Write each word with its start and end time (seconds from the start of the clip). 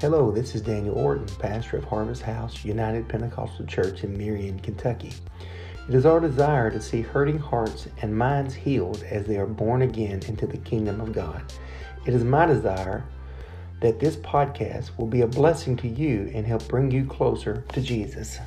Hello, 0.00 0.30
this 0.30 0.54
is 0.54 0.62
Daniel 0.62 0.96
Orton, 0.96 1.26
pastor 1.38 1.76
of 1.76 1.84
Harvest 1.84 2.22
House 2.22 2.64
United 2.64 3.06
Pentecostal 3.06 3.66
Church 3.66 4.02
in 4.02 4.16
Marion, 4.16 4.58
Kentucky. 4.60 5.12
It 5.90 5.94
is 5.94 6.06
our 6.06 6.20
desire 6.20 6.70
to 6.70 6.80
see 6.80 7.02
hurting 7.02 7.36
hearts 7.36 7.86
and 8.00 8.16
minds 8.16 8.54
healed 8.54 9.04
as 9.10 9.26
they 9.26 9.36
are 9.36 9.44
born 9.44 9.82
again 9.82 10.22
into 10.26 10.46
the 10.46 10.56
kingdom 10.56 11.02
of 11.02 11.12
God. 11.12 11.52
It 12.06 12.14
is 12.14 12.24
my 12.24 12.46
desire 12.46 13.04
that 13.82 14.00
this 14.00 14.16
podcast 14.16 14.96
will 14.96 15.06
be 15.06 15.20
a 15.20 15.26
blessing 15.26 15.76
to 15.76 15.88
you 15.88 16.30
and 16.34 16.46
help 16.46 16.66
bring 16.66 16.90
you 16.90 17.04
closer 17.04 17.62
to 17.74 17.82
Jesus. 17.82 18.38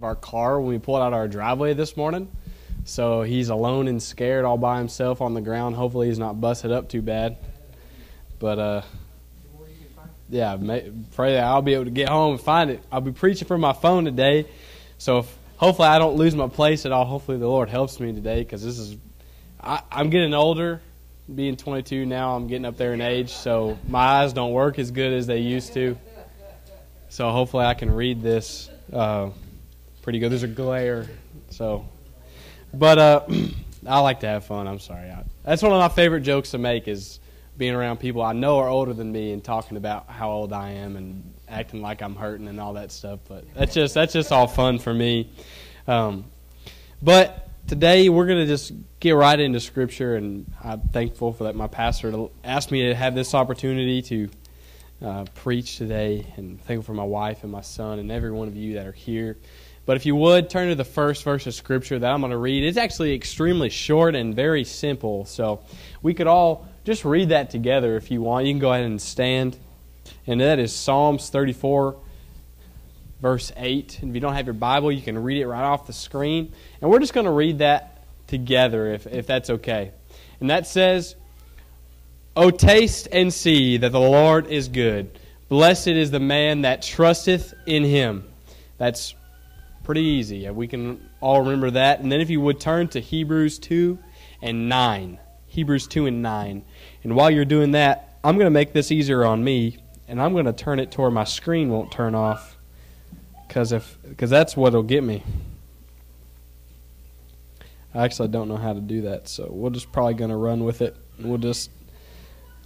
Our 0.00 0.14
car 0.14 0.60
when 0.60 0.70
we 0.70 0.78
pulled 0.78 1.02
out 1.02 1.12
our 1.12 1.26
driveway 1.26 1.74
this 1.74 1.96
morning. 1.96 2.30
So 2.84 3.22
he's 3.22 3.48
alone 3.48 3.88
and 3.88 4.00
scared 4.00 4.44
all 4.44 4.56
by 4.56 4.78
himself 4.78 5.20
on 5.20 5.34
the 5.34 5.40
ground. 5.40 5.74
Hopefully 5.74 6.06
he's 6.06 6.20
not 6.20 6.40
busted 6.40 6.70
up 6.70 6.88
too 6.88 7.02
bad. 7.02 7.36
But 8.38 8.58
uh, 8.58 8.82
yeah, 10.28 10.56
pray 11.14 11.34
that 11.34 11.44
I'll 11.44 11.62
be 11.62 11.74
able 11.74 11.84
to 11.84 11.90
get 11.90 12.08
home 12.08 12.32
and 12.32 12.40
find 12.40 12.70
it. 12.70 12.82
I'll 12.92 13.00
be 13.00 13.12
preaching 13.12 13.48
from 13.48 13.60
my 13.60 13.72
phone 13.72 14.04
today, 14.04 14.46
so 14.98 15.18
if, 15.18 15.38
hopefully 15.56 15.88
I 15.88 15.98
don't 15.98 16.16
lose 16.16 16.34
my 16.34 16.48
place 16.48 16.86
at 16.86 16.92
all. 16.92 17.04
Hopefully 17.04 17.38
the 17.38 17.48
Lord 17.48 17.68
helps 17.68 17.98
me 17.98 18.12
today 18.12 18.40
because 18.40 18.62
this 18.62 18.78
is 18.78 18.96
I, 19.60 19.82
I'm 19.90 20.10
getting 20.10 20.34
older. 20.34 20.80
Being 21.34 21.56
22 21.56 22.06
now, 22.06 22.36
I'm 22.36 22.46
getting 22.46 22.64
up 22.64 22.78
there 22.78 22.94
in 22.94 23.02
age, 23.02 23.30
so 23.30 23.78
my 23.86 24.22
eyes 24.22 24.32
don't 24.32 24.52
work 24.52 24.78
as 24.78 24.90
good 24.90 25.12
as 25.12 25.26
they 25.26 25.40
used 25.40 25.74
to. 25.74 25.98
So 27.10 27.30
hopefully 27.30 27.66
I 27.66 27.74
can 27.74 27.90
read 27.90 28.22
this 28.22 28.70
uh, 28.92 29.30
pretty 30.02 30.20
good. 30.20 30.30
There's 30.30 30.42
a 30.42 30.48
glare, 30.48 31.06
so 31.50 31.86
but 32.72 32.98
uh, 32.98 33.20
I 33.86 34.00
like 34.00 34.20
to 34.20 34.26
have 34.26 34.44
fun. 34.44 34.66
I'm 34.66 34.78
sorry. 34.78 35.10
I, 35.10 35.24
that's 35.44 35.62
one 35.62 35.72
of 35.72 35.78
my 35.78 35.88
favorite 35.88 36.20
jokes 36.20 36.52
to 36.52 36.58
make 36.58 36.88
is 36.88 37.20
being 37.58 37.74
around 37.74 37.98
people 37.98 38.22
I 38.22 38.32
know 38.32 38.58
are 38.58 38.68
older 38.68 38.94
than 38.94 39.10
me 39.10 39.32
and 39.32 39.42
talking 39.42 39.76
about 39.76 40.08
how 40.08 40.30
old 40.30 40.52
I 40.52 40.70
am 40.70 40.96
and 40.96 41.34
acting 41.48 41.82
like 41.82 42.00
I'm 42.00 42.14
hurting 42.14 42.46
and 42.46 42.60
all 42.60 42.74
that 42.74 42.92
stuff. 42.92 43.20
But 43.28 43.52
that's 43.54 43.74
just 43.74 43.94
that's 43.94 44.12
just 44.12 44.30
all 44.32 44.46
fun 44.46 44.78
for 44.78 44.94
me. 44.94 45.30
Um, 45.88 46.26
but 47.02 47.48
today 47.66 48.08
we're 48.08 48.26
to 48.26 48.46
just 48.46 48.72
get 49.00 49.12
right 49.12 49.38
into 49.38 49.60
Scripture, 49.60 50.14
and 50.14 50.50
I'm 50.62 50.80
thankful 50.80 51.32
for 51.32 51.44
that. 51.44 51.56
My 51.56 51.66
pastor 51.66 52.28
asked 52.44 52.70
me 52.70 52.86
to 52.86 52.94
have 52.94 53.14
this 53.14 53.34
opportunity 53.34 54.02
to 54.02 54.28
uh, 55.04 55.24
preach 55.34 55.78
today, 55.78 56.32
and 56.36 56.60
thankful 56.62 56.94
for 56.94 56.94
my 56.94 57.04
wife 57.04 57.42
and 57.42 57.52
my 57.52 57.60
son 57.60 57.98
and 57.98 58.10
every 58.10 58.30
one 58.30 58.48
of 58.48 58.56
you 58.56 58.74
that 58.74 58.86
are 58.86 58.92
here. 58.92 59.36
But 59.86 59.96
if 59.96 60.04
you 60.04 60.14
would, 60.16 60.50
turn 60.50 60.68
to 60.68 60.74
the 60.74 60.84
first 60.84 61.24
verse 61.24 61.46
of 61.46 61.54
Scripture 61.54 61.98
that 61.98 62.10
I'm 62.10 62.20
going 62.20 62.30
to 62.30 62.36
read. 62.36 62.62
It's 62.62 62.76
actually 62.76 63.14
extremely 63.14 63.70
short 63.70 64.14
and 64.14 64.34
very 64.34 64.64
simple. 64.64 65.24
So 65.24 65.64
we 66.02 66.12
could 66.12 66.26
all 66.26 66.68
just 66.88 67.04
read 67.04 67.28
that 67.30 67.50
together 67.50 67.96
if 67.96 68.10
you 68.10 68.20
want. 68.20 68.46
You 68.46 68.52
can 68.52 68.58
go 68.58 68.72
ahead 68.72 68.84
and 68.84 69.00
stand. 69.00 69.56
And 70.26 70.40
that 70.40 70.58
is 70.58 70.74
Psalms 70.74 71.30
34, 71.30 71.96
verse 73.20 73.52
8. 73.56 74.00
And 74.02 74.10
if 74.10 74.14
you 74.14 74.20
don't 74.20 74.34
have 74.34 74.46
your 74.46 74.54
Bible, 74.54 74.90
you 74.90 75.02
can 75.02 75.22
read 75.22 75.40
it 75.40 75.46
right 75.46 75.64
off 75.64 75.86
the 75.86 75.92
screen. 75.92 76.52
And 76.80 76.90
we're 76.90 76.98
just 76.98 77.14
going 77.14 77.26
to 77.26 77.32
read 77.32 77.58
that 77.58 78.04
together 78.26 78.92
if, 78.92 79.06
if 79.06 79.26
that's 79.26 79.50
okay. 79.50 79.92
And 80.40 80.50
that 80.50 80.66
says, 80.66 81.14
O 82.36 82.50
taste 82.50 83.08
and 83.12 83.32
see 83.32 83.76
that 83.78 83.92
the 83.92 84.00
Lord 84.00 84.46
is 84.46 84.68
good. 84.68 85.18
Blessed 85.48 85.88
is 85.88 86.10
the 86.10 86.20
man 86.20 86.62
that 86.62 86.82
trusteth 86.82 87.54
in 87.66 87.84
him. 87.84 88.24
That's 88.76 89.14
Pretty 89.88 90.02
easy. 90.02 90.46
We 90.50 90.68
can 90.68 91.00
all 91.22 91.40
remember 91.40 91.70
that. 91.70 92.00
And 92.00 92.12
then 92.12 92.20
if 92.20 92.28
you 92.28 92.42
would 92.42 92.60
turn 92.60 92.88
to 92.88 93.00
Hebrews 93.00 93.58
2 93.58 93.98
and 94.42 94.68
9. 94.68 95.18
Hebrews 95.46 95.86
2 95.86 96.04
and 96.04 96.20
9. 96.20 96.62
And 97.04 97.16
while 97.16 97.30
you're 97.30 97.44
doing 97.44 97.72
that, 97.72 98.18
I'm 98.24 98.36
going 98.36 98.46
to 98.46 98.50
make 98.50 98.72
this 98.72 98.90
easier 98.90 99.24
on 99.24 99.42
me, 99.42 99.78
and 100.08 100.20
I'm 100.20 100.32
going 100.32 100.46
to 100.46 100.52
turn 100.52 100.80
it 100.80 100.90
to 100.92 101.00
where 101.00 101.10
my 101.10 101.24
screen 101.24 101.70
won't 101.70 101.92
turn 101.92 102.14
off 102.14 102.56
because 103.46 103.72
if 103.72 103.96
because 104.08 104.30
that's 104.30 104.56
what'll 104.56 104.82
get 104.82 105.02
me. 105.02 105.22
I 107.94 108.04
actually 108.04 108.28
don't 108.28 108.48
know 108.48 108.56
how 108.56 108.74
to 108.74 108.80
do 108.80 109.02
that, 109.02 109.28
so 109.28 109.48
we're 109.50 109.70
just 109.70 109.90
probably 109.92 110.14
going 110.14 110.30
to 110.30 110.36
run 110.36 110.64
with 110.64 110.82
it. 110.82 110.96
We'll 111.18 111.38
just 111.38 111.70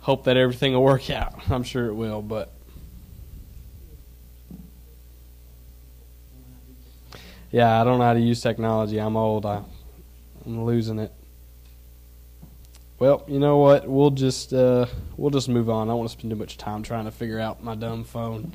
hope 0.01 0.25
that 0.25 0.37
everything 0.37 0.73
will 0.73 0.83
work 0.83 1.11
out. 1.11 1.35
I'm 1.51 1.63
sure 1.63 1.87
it 1.87 1.95
will, 1.95 2.23
but 2.23 2.53
Yeah, 7.53 7.79
I 7.79 7.85
don't 7.85 7.99
know 7.99 8.05
how 8.07 8.15
to 8.15 8.21
use 8.21 8.41
technology. 8.41 8.99
I'm 8.99 9.15
old. 9.15 9.45
I, 9.45 9.63
I'm 10.47 10.65
losing 10.65 10.99
it. 10.99 11.13
Well, 13.03 13.25
you 13.27 13.41
know 13.41 13.57
what? 13.57 13.89
We'll 13.89 14.13
just 14.13 14.53
uh, 14.55 14.87
we'll 15.17 15.33
just 15.33 15.49
move 15.49 15.69
on. 15.69 15.89
I 15.89 15.91
don't 15.91 15.99
want 15.99 16.11
to 16.11 16.13
spend 16.13 16.31
too 16.31 16.37
much 16.37 16.57
time 16.57 16.85
trying 16.85 17.07
to 17.07 17.11
figure 17.11 17.41
out 17.41 17.61
my 17.61 17.75
dumb 17.75 18.05
phone. 18.05 18.55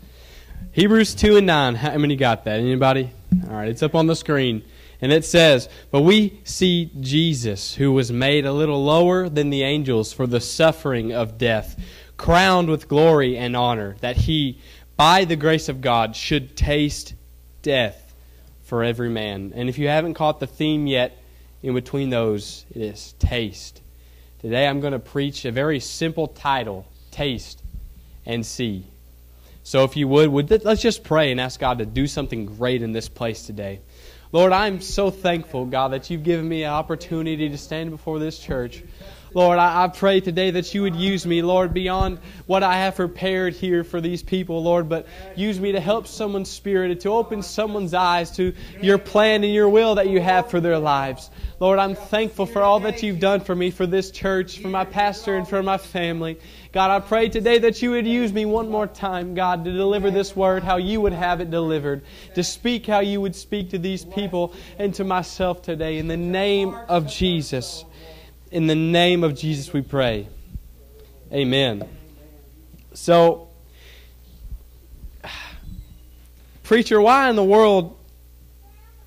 Hebrews 0.71 1.15
two 1.15 1.35
and 1.35 1.45
nine. 1.45 1.75
How 1.75 1.97
many 1.97 2.15
got 2.15 2.45
that? 2.45 2.61
Anybody? 2.61 3.09
All 3.43 3.53
right, 3.53 3.67
it's 3.67 3.83
up 3.83 3.93
on 3.93 4.07
the 4.07 4.15
screen, 4.15 4.63
and 5.01 5.11
it 5.11 5.25
says, 5.25 5.67
"But 5.91 6.03
we 6.03 6.39
see 6.45 6.91
Jesus, 7.01 7.75
who 7.75 7.91
was 7.91 8.09
made 8.09 8.45
a 8.45 8.53
little 8.53 8.81
lower 8.85 9.27
than 9.27 9.49
the 9.49 9.63
angels 9.63 10.13
for 10.13 10.25
the 10.25 10.39
suffering 10.39 11.11
of 11.11 11.37
death, 11.37 11.77
crowned 12.15 12.69
with 12.69 12.87
glory 12.87 13.37
and 13.37 13.53
honor, 13.53 13.97
that 13.99 14.15
he, 14.15 14.59
by 14.95 15.25
the 15.25 15.35
grace 15.35 15.67
of 15.67 15.81
God, 15.81 16.15
should 16.15 16.55
taste 16.55 17.15
death." 17.63 18.13
for 18.63 18.81
every 18.81 19.09
man. 19.09 19.51
And 19.55 19.67
if 19.67 19.77
you 19.77 19.89
haven't 19.89 20.13
caught 20.13 20.39
the 20.39 20.47
theme 20.47 20.87
yet, 20.87 21.21
in 21.63 21.73
between 21.73 22.09
those, 22.09 22.65
it 22.73 22.81
is 22.81 23.13
taste. 23.19 23.81
Today 24.39 24.67
I'm 24.67 24.81
going 24.81 24.93
to 24.93 24.99
preach 24.99 25.45
a 25.45 25.51
very 25.51 25.79
simple 25.79 26.27
title 26.27 26.85
Taste 27.09 27.59
and 28.23 28.45
See. 28.45 28.85
So 29.63 29.83
if 29.83 29.97
you 29.97 30.07
would, 30.09 30.29
would 30.29 30.63
let's 30.63 30.81
just 30.81 31.03
pray 31.03 31.31
and 31.31 31.41
ask 31.41 31.59
God 31.59 31.79
to 31.79 31.87
do 31.87 32.05
something 32.05 32.45
great 32.45 32.83
in 32.83 32.91
this 32.91 33.09
place 33.09 33.47
today. 33.47 33.79
Lord, 34.31 34.51
I'm 34.51 34.79
so 34.81 35.09
thankful, 35.09 35.65
God, 35.65 35.87
that 35.93 36.11
you've 36.11 36.23
given 36.23 36.47
me 36.47 36.63
an 36.63 36.69
opportunity 36.69 37.49
to 37.49 37.57
stand 37.57 37.89
before 37.89 38.19
this 38.19 38.37
church. 38.37 38.83
Lord, 39.33 39.59
I, 39.59 39.83
I, 39.83 39.87
pray 39.89 40.21
today 40.21 40.51
that 40.51 40.73
you 40.73 40.83
would 40.83 40.95
use 40.95 41.25
me, 41.25 41.41
Lord, 41.41 41.73
beyond 41.73 42.19
what 42.45 42.63
I 42.63 42.77
have 42.77 42.95
prepared 42.95 43.53
here 43.53 43.83
for 43.83 43.99
these 43.99 44.23
people, 44.23 44.63
Lord, 44.63 44.87
but 44.87 45.05
use 45.35 45.59
me 45.59 45.73
to 45.73 45.81
help 45.81 46.07
someone's 46.07 46.49
spirit, 46.49 47.01
to 47.01 47.09
open 47.09 47.43
someone's 47.43 47.93
eyes 47.93 48.31
to 48.37 48.53
your 48.81 48.97
plan 48.97 49.43
and 49.43 49.53
your 49.53 49.67
will 49.67 49.95
that 49.95 50.07
you 50.07 50.21
have 50.21 50.49
for 50.49 50.61
their 50.61 50.79
lives. 50.79 51.29
Lord, 51.59 51.79
I'm 51.79 51.95
thankful 51.95 52.45
for 52.45 52.61
all 52.61 52.79
that 52.81 53.03
you've 53.03 53.19
done 53.19 53.41
for 53.41 53.55
me, 53.55 53.71
for 53.71 53.85
this 53.85 54.11
church, 54.11 54.59
for 54.59 54.69
my 54.69 54.85
pastor, 54.85 55.35
and 55.35 55.47
for 55.47 55.61
my 55.61 55.77
family. 55.77 56.39
God, 56.71 56.91
I 56.91 56.99
pray 56.99 57.29
today 57.29 57.57
that 57.57 57.81
you 57.81 57.91
would 57.91 58.05
use 58.05 58.31
me 58.31 58.45
one 58.45 58.69
more 58.69 58.85
time, 58.85 59.33
God, 59.33 59.65
to 59.65 59.73
deliver 59.73 60.11
this 60.11 60.35
word 60.35 60.63
how 60.63 60.77
you 60.77 61.01
would 61.01 61.13
have 61.13 61.41
it 61.41 61.49
delivered, 61.49 62.03
to 62.35 62.43
speak 62.43 62.85
how 62.85 62.99
you 62.99 63.19
would 63.19 63.35
speak 63.35 63.71
to 63.71 63.79
these 63.79 64.05
people 64.05 64.53
and 64.77 64.93
to 64.95 65.03
myself 65.03 65.63
today. 65.63 65.97
In 65.97 66.07
the 66.07 66.17
name 66.17 66.75
of 66.87 67.07
Jesus. 67.07 67.83
In 68.49 68.67
the 68.67 68.75
name 68.75 69.25
of 69.25 69.35
Jesus, 69.35 69.73
we 69.73 69.81
pray. 69.81 70.25
Amen. 71.33 71.85
So, 72.93 73.49
preacher, 76.63 77.01
why 77.01 77.29
in 77.29 77.35
the 77.35 77.43
world 77.43 77.97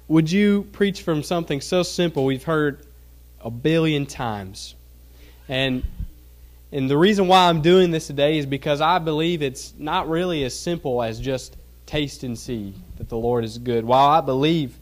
would 0.09 0.31
you 0.31 0.65
preach 0.73 1.01
from 1.01 1.23
something 1.23 1.63
so 1.63 1.83
simple 1.83 2.27
we've 2.27 2.45
heard 2.45 2.85
a 3.41 3.51
billion 3.51 4.05
times? 4.05 4.75
And 5.49 5.85
and 6.71 6.91
the 6.91 6.99
reason 6.99 7.27
why 7.27 7.49
I'm 7.49 7.63
doing 7.63 7.91
this 7.91 8.09
today 8.09 8.37
is 8.37 8.45
because 8.45 8.83
I 8.83 8.99
believe 8.99 9.41
it's 9.41 9.73
not 9.79 10.09
really 10.09 10.45
as 10.45 10.57
simple 10.57 11.03
as 11.03 11.19
just 11.19 11.57
taste 11.87 12.25
and 12.25 12.39
see 12.39 12.75
that 12.99 13.09
the 13.09 13.17
Lord 13.17 13.45
is 13.45 13.57
good. 13.57 13.87
While 13.87 14.07
I 14.07 14.21
believe 14.21 14.79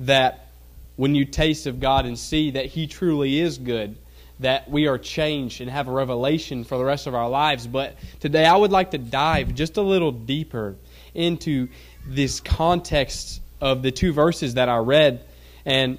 that 0.00 0.48
when 0.96 1.14
you 1.14 1.24
taste 1.24 1.66
of 1.66 1.80
God 1.80 2.04
and 2.04 2.18
see 2.18 2.50
that 2.52 2.66
He 2.66 2.86
truly 2.86 3.40
is 3.40 3.56
good, 3.56 3.96
that 4.42 4.70
we 4.70 4.86
are 4.86 4.98
changed 4.98 5.60
and 5.60 5.70
have 5.70 5.88
a 5.88 5.92
revelation 5.92 6.64
for 6.64 6.78
the 6.78 6.84
rest 6.84 7.06
of 7.06 7.14
our 7.14 7.28
lives. 7.28 7.66
But 7.66 7.96
today 8.20 8.44
I 8.44 8.56
would 8.56 8.70
like 8.70 8.92
to 8.92 8.98
dive 8.98 9.54
just 9.54 9.76
a 9.76 9.82
little 9.82 10.12
deeper 10.12 10.76
into 11.14 11.68
this 12.06 12.40
context 12.40 13.40
of 13.60 13.82
the 13.82 13.90
two 13.90 14.12
verses 14.12 14.54
that 14.54 14.68
I 14.68 14.78
read. 14.78 15.24
And 15.64 15.98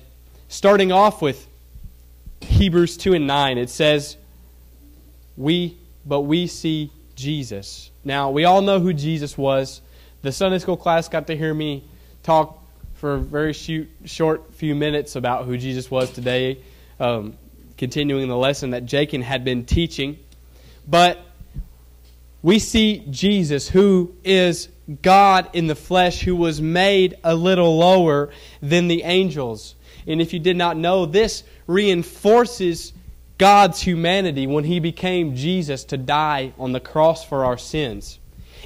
starting 0.49 0.91
off 0.91 1.21
with 1.21 1.47
Hebrews 2.41 2.97
2 2.97 3.13
and 3.13 3.27
9, 3.27 3.57
it 3.57 3.69
says, 3.69 4.17
We, 5.37 5.77
but 6.05 6.21
we 6.21 6.47
see 6.47 6.91
Jesus. 7.15 7.89
Now, 8.03 8.31
we 8.31 8.45
all 8.45 8.61
know 8.61 8.79
who 8.79 8.93
Jesus 8.93 9.37
was. 9.37 9.81
The 10.21 10.31
Sunday 10.31 10.59
school 10.59 10.77
class 10.77 11.07
got 11.09 11.27
to 11.27 11.37
hear 11.37 11.53
me 11.53 11.83
talk 12.23 12.59
for 12.95 13.15
a 13.15 13.19
very 13.19 13.53
short 13.53 14.53
few 14.53 14.75
minutes 14.75 15.15
about 15.15 15.45
who 15.45 15.57
Jesus 15.57 15.91
was 15.91 16.11
today. 16.11 16.59
Um, 16.99 17.37
continuing 17.77 18.27
the 18.27 18.37
lesson 18.37 18.71
that 18.71 18.85
Jakin 18.85 19.21
had 19.21 19.43
been 19.43 19.65
teaching. 19.65 20.17
But 20.87 21.19
we 22.41 22.59
see 22.59 23.05
Jesus, 23.09 23.69
who 23.69 24.13
is 24.23 24.69
God 25.01 25.49
in 25.53 25.67
the 25.67 25.75
flesh, 25.75 26.21
who 26.21 26.35
was 26.35 26.61
made 26.61 27.17
a 27.23 27.35
little 27.35 27.77
lower 27.77 28.29
than 28.61 28.87
the 28.87 29.03
angels. 29.03 29.75
And 30.05 30.21
if 30.21 30.33
you 30.33 30.39
did 30.39 30.57
not 30.57 30.75
know, 30.75 31.05
this 31.05 31.43
reinforces 31.67 32.91
God's 33.37 33.81
humanity 33.81 34.47
when 34.47 34.65
He 34.65 34.79
became 34.79 35.35
Jesus 35.35 35.85
to 35.85 35.97
die 35.97 36.53
on 36.59 36.73
the 36.73 36.79
cross 36.79 37.23
for 37.23 37.45
our 37.45 37.57
sins. 37.57 38.19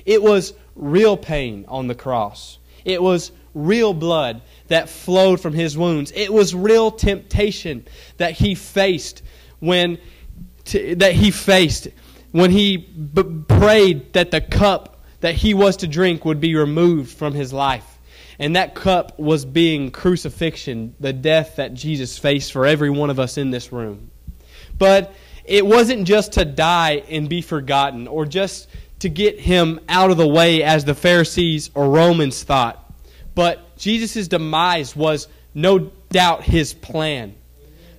It 0.05 0.21
was 0.21 0.53
real 0.75 1.17
pain 1.17 1.65
on 1.67 1.87
the 1.87 1.95
cross, 1.95 2.57
it 2.83 3.01
was 3.01 3.31
real 3.53 3.93
blood 3.93 4.41
that 4.67 4.89
flowed 4.89 5.39
from 5.39 5.53
His 5.53 5.77
wounds, 5.77 6.11
it 6.15 6.31
was 6.31 6.53
real 6.55 6.91
temptation 6.91 7.87
that 8.17 8.33
He 8.33 8.55
faced 8.55 9.23
when. 9.59 9.97
that 10.65 11.13
he 11.13 11.31
faced 11.31 11.87
when 12.31 12.51
he 12.51 12.77
prayed 13.47 14.11
that 14.11 14.31
the 14.31 14.41
cup 14.41 15.01
that 15.21 15.33
he 15.33 15.53
was 15.53 15.77
to 15.77 15.87
drink 15.87 16.25
would 16.25 16.41
be 16.41 16.55
removed 16.55 17.09
from 17.17 17.33
his 17.33 17.53
life. 17.53 17.97
And 18.37 18.55
that 18.55 18.75
cup 18.75 19.17
was 19.17 19.45
being 19.45 19.91
crucifixion, 19.91 20.93
the 20.99 21.13
death 21.13 21.55
that 21.55 21.73
Jesus 21.73 22.17
faced 22.17 22.51
for 22.51 22.65
every 22.65 22.89
one 22.89 23.09
of 23.09 23.17
us 23.19 23.37
in 23.37 23.49
this 23.49 23.71
room. 23.71 24.11
But 24.77 25.15
it 25.45 25.65
wasn't 25.65 26.05
just 26.05 26.33
to 26.33 26.45
die 26.45 27.03
and 27.09 27.29
be 27.29 27.41
forgotten 27.41 28.07
or 28.07 28.25
just 28.25 28.67
to 28.99 29.09
get 29.09 29.39
him 29.39 29.79
out 29.87 30.11
of 30.11 30.17
the 30.17 30.27
way 30.27 30.63
as 30.63 30.83
the 30.83 30.93
Pharisees 30.93 31.71
or 31.73 31.89
Romans 31.89 32.43
thought. 32.43 32.86
But 33.37 33.77
Jesus' 33.77 34.27
demise 34.27 34.95
was 34.95 35.27
no 35.53 35.91
doubt 36.09 36.41
his 36.41 36.73
plan. 36.73 37.35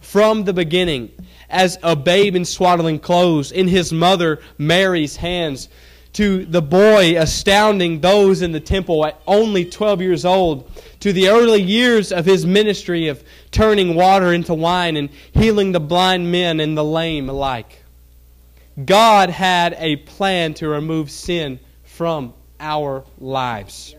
From 0.00 0.42
the 0.42 0.52
beginning, 0.52 1.12
as 1.48 1.78
a 1.80 1.94
babe 1.94 2.34
in 2.34 2.44
swaddling 2.44 2.98
clothes 2.98 3.52
in 3.52 3.68
his 3.68 3.92
mother 3.92 4.40
Mary's 4.58 5.14
hands, 5.14 5.68
to 6.14 6.44
the 6.44 6.60
boy 6.60 7.16
astounding 7.16 8.00
those 8.00 8.42
in 8.42 8.50
the 8.50 8.58
temple 8.58 9.06
at 9.06 9.20
only 9.28 9.64
12 9.64 10.02
years 10.02 10.24
old, 10.24 10.68
to 10.98 11.12
the 11.12 11.28
early 11.28 11.62
years 11.62 12.10
of 12.10 12.26
his 12.26 12.44
ministry 12.44 13.06
of 13.06 13.22
turning 13.52 13.94
water 13.94 14.32
into 14.32 14.54
wine 14.54 14.96
and 14.96 15.08
healing 15.30 15.70
the 15.70 15.78
blind 15.78 16.32
men 16.32 16.58
and 16.58 16.76
the 16.76 16.82
lame 16.82 17.28
alike. 17.28 17.84
God 18.84 19.30
had 19.30 19.76
a 19.78 19.94
plan 19.94 20.54
to 20.54 20.68
remove 20.68 21.12
sin 21.12 21.60
from 21.84 22.34
our 22.58 23.04
lives 23.20 23.94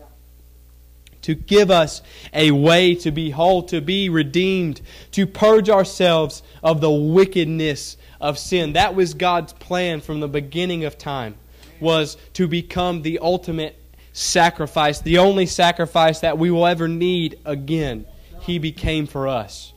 to 1.22 1.34
give 1.34 1.70
us 1.70 2.02
a 2.32 2.50
way 2.50 2.94
to 2.96 3.10
be 3.10 3.30
whole, 3.30 3.62
to 3.64 3.80
be 3.80 4.08
redeemed, 4.08 4.80
to 5.12 5.26
purge 5.26 5.68
ourselves 5.68 6.42
of 6.62 6.80
the 6.80 6.90
wickedness 6.90 7.96
of 8.20 8.38
sin. 8.38 8.74
That 8.74 8.94
was 8.94 9.14
God's 9.14 9.52
plan 9.52 10.00
from 10.00 10.20
the 10.20 10.28
beginning 10.28 10.84
of 10.84 10.98
time 10.98 11.34
was 11.80 12.16
to 12.34 12.46
become 12.46 13.02
the 13.02 13.18
ultimate 13.20 13.76
sacrifice, 14.12 15.00
the 15.00 15.18
only 15.18 15.46
sacrifice 15.46 16.20
that 16.20 16.38
we 16.38 16.50
will 16.50 16.66
ever 16.66 16.88
need 16.88 17.38
again. 17.44 18.06
He 18.40 18.58
became 18.58 19.06
for 19.06 19.28
us. 19.28 19.72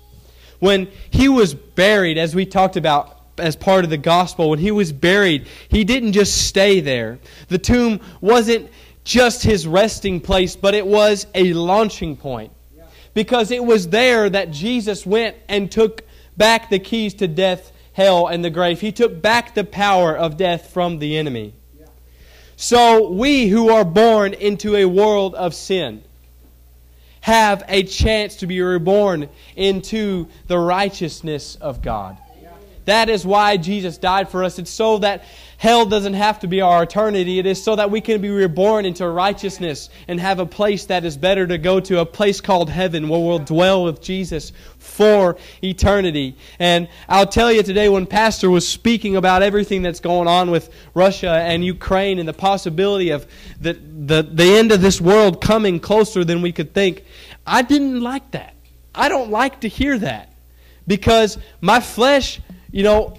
When 0.59 0.89
he 1.09 1.29
was 1.29 1.53
buried, 1.53 2.17
as 2.17 2.33
we 2.33 2.45
talked 2.45 2.77
about 2.77 3.19
as 3.37 3.55
part 3.55 3.83
of 3.83 3.89
the 3.89 3.97
gospel, 3.97 4.49
when 4.49 4.59
he 4.59 4.71
was 4.71 4.91
buried, 4.91 5.47
he 5.67 5.83
didn't 5.83 6.13
just 6.13 6.47
stay 6.47 6.79
there. 6.79 7.19
The 7.47 7.57
tomb 7.57 7.99
wasn't 8.21 8.69
just 9.03 9.43
his 9.43 9.67
resting 9.67 10.21
place, 10.21 10.55
but 10.55 10.73
it 10.73 10.85
was 10.85 11.27
a 11.35 11.53
launching 11.53 12.15
point. 12.15 12.51
Because 13.13 13.51
it 13.51 13.63
was 13.63 13.89
there 13.89 14.29
that 14.29 14.51
Jesus 14.51 15.05
went 15.05 15.35
and 15.47 15.71
took 15.71 16.03
back 16.35 16.69
the 16.69 16.79
keys 16.79 17.13
to 17.15 17.27
death, 17.27 17.71
hell, 17.93 18.27
and 18.27 18.43
the 18.43 18.49
grave. 18.49 18.81
He 18.81 18.91
took 18.91 19.21
back 19.21 19.53
the 19.53 19.63
power 19.63 20.17
of 20.17 20.37
death 20.37 20.71
from 20.71 20.99
the 20.99 21.17
enemy. 21.17 21.53
So 22.55 23.09
we 23.09 23.47
who 23.47 23.69
are 23.69 23.85
born 23.85 24.33
into 24.33 24.75
a 24.75 24.85
world 24.85 25.35
of 25.35 25.53
sin 25.53 26.03
have 27.21 27.63
a 27.67 27.83
chance 27.83 28.37
to 28.37 28.47
be 28.47 28.61
reborn 28.61 29.29
into 29.55 30.27
the 30.47 30.57
righteousness 30.57 31.55
of 31.55 31.81
God. 31.81 32.17
That 32.85 33.09
is 33.09 33.25
why 33.25 33.57
Jesus 33.57 33.97
died 33.97 34.29
for 34.29 34.43
us. 34.43 34.59
It's 34.59 34.69
so 34.69 34.97
that 34.99 35.23
hell 35.57 35.85
doesn't 35.85 36.15
have 36.15 36.39
to 36.39 36.47
be 36.47 36.59
our 36.59 36.83
eternity. 36.83 37.39
It 37.39 37.45
is 37.45 37.63
so 37.63 37.77
that 37.77 37.89
we 37.89 38.01
can 38.01 38.19
be 38.19 38.29
reborn 38.29 38.85
into 38.85 39.07
righteousness 39.07 39.89
and 40.09 40.19
have 40.19 40.39
a 40.39 40.45
place 40.45 40.87
that 40.87 41.05
is 41.05 41.15
better 41.15 41.47
to 41.47 41.57
go 41.57 41.79
to, 41.79 41.99
a 41.99 42.05
place 42.05 42.41
called 42.41 42.69
heaven 42.69 43.07
where 43.07 43.21
we'll 43.21 43.39
dwell 43.39 43.85
with 43.85 44.01
Jesus 44.01 44.51
for 44.77 45.37
eternity. 45.63 46.35
And 46.59 46.89
I'll 47.07 47.25
tell 47.25 47.51
you 47.51 47.63
today, 47.63 47.87
when 47.87 48.05
Pastor 48.05 48.49
was 48.49 48.67
speaking 48.67 49.15
about 49.15 49.41
everything 49.41 49.81
that's 49.81 50.01
going 50.01 50.27
on 50.27 50.51
with 50.51 50.69
Russia 50.93 51.31
and 51.31 51.63
Ukraine 51.63 52.19
and 52.19 52.27
the 52.27 52.33
possibility 52.33 53.11
of 53.11 53.25
the, 53.61 53.73
the, 53.73 54.23
the 54.23 54.57
end 54.57 54.73
of 54.73 54.81
this 54.81 54.99
world 54.99 55.39
coming 55.39 55.79
closer 55.79 56.25
than 56.25 56.41
we 56.41 56.51
could 56.51 56.73
think, 56.73 57.05
I 57.47 57.61
didn't 57.61 58.01
like 58.01 58.31
that. 58.31 58.55
I 58.93 59.07
don't 59.07 59.31
like 59.31 59.61
to 59.61 59.69
hear 59.69 59.97
that 59.99 60.33
because 60.85 61.37
my 61.61 61.79
flesh 61.79 62.41
you 62.73 62.81
know, 62.81 63.13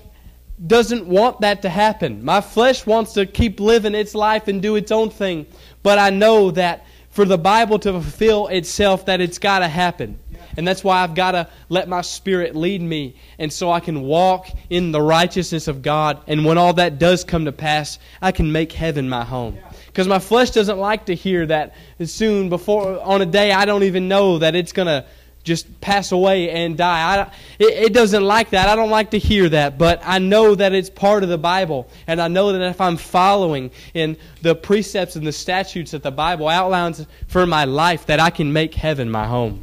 doesn't 0.66 1.06
want 1.06 1.40
that 1.40 1.62
to 1.62 1.68
happen. 1.68 2.24
My 2.24 2.40
flesh 2.40 2.84
wants 2.84 3.14
to 3.14 3.24
keep 3.24 3.60
living 3.60 3.94
its 3.94 4.14
life 4.14 4.48
and 4.48 4.60
do 4.60 4.74
its 4.74 4.90
own 4.90 5.10
thing. 5.10 5.46
But 5.82 5.98
I 5.98 6.10
know 6.10 6.50
that 6.50 6.84
for 7.10 7.24
the 7.24 7.38
Bible 7.38 7.78
to 7.78 7.92
fulfill 7.92 8.48
itself, 8.48 9.06
that 9.06 9.20
it's 9.20 9.38
got 9.38 9.60
to 9.60 9.68
happen. 9.68 10.18
And 10.56 10.66
that's 10.66 10.82
why 10.82 11.02
I've 11.02 11.14
got 11.14 11.32
to 11.32 11.48
let 11.68 11.88
my 11.88 12.00
spirit 12.00 12.56
lead 12.56 12.82
me. 12.82 13.14
And 13.38 13.52
so 13.52 13.70
I 13.70 13.78
can 13.78 14.02
walk 14.02 14.48
in 14.70 14.90
the 14.90 15.00
righteousness 15.00 15.68
of 15.68 15.82
God. 15.82 16.20
And 16.26 16.44
when 16.44 16.58
all 16.58 16.72
that 16.74 16.98
does 16.98 17.22
come 17.22 17.44
to 17.44 17.52
pass, 17.52 18.00
I 18.20 18.32
can 18.32 18.50
make 18.50 18.72
heaven 18.72 19.08
my 19.08 19.24
home. 19.24 19.58
Because 19.86 20.08
my 20.08 20.18
flesh 20.18 20.50
doesn't 20.50 20.78
like 20.78 21.06
to 21.06 21.14
hear 21.14 21.46
that 21.46 21.74
soon 22.04 22.48
before, 22.48 23.00
on 23.00 23.22
a 23.22 23.26
day 23.26 23.52
I 23.52 23.66
don't 23.66 23.84
even 23.84 24.08
know 24.08 24.38
that 24.38 24.56
it's 24.56 24.72
going 24.72 24.88
to 24.88 25.06
just 25.44 25.80
pass 25.82 26.10
away 26.10 26.50
and 26.50 26.76
die. 26.76 27.20
I, 27.20 27.22
it, 27.58 27.84
it, 27.84 27.92
doesn't 27.92 28.24
like 28.24 28.50
that. 28.50 28.68
I 28.68 28.74
don't 28.74 28.90
like 28.90 29.10
to 29.10 29.18
hear 29.18 29.48
that, 29.50 29.78
but 29.78 30.00
I 30.02 30.18
know 30.18 30.54
that 30.54 30.72
it's 30.72 30.88
part 30.88 31.22
of 31.22 31.28
the 31.28 31.38
Bible. 31.38 31.88
And 32.06 32.20
I 32.20 32.28
know 32.28 32.52
that 32.52 32.62
if 32.62 32.80
I'm 32.80 32.96
following 32.96 33.70
in 33.92 34.16
the 34.40 34.54
precepts 34.54 35.16
and 35.16 35.26
the 35.26 35.32
statutes 35.32 35.90
that 35.92 36.02
the 36.02 36.10
Bible 36.10 36.48
outlines 36.48 37.06
for 37.28 37.46
my 37.46 37.66
life, 37.66 38.06
that 38.06 38.20
I 38.20 38.30
can 38.30 38.52
make 38.52 38.74
heaven 38.74 39.10
my 39.10 39.26
home. 39.26 39.62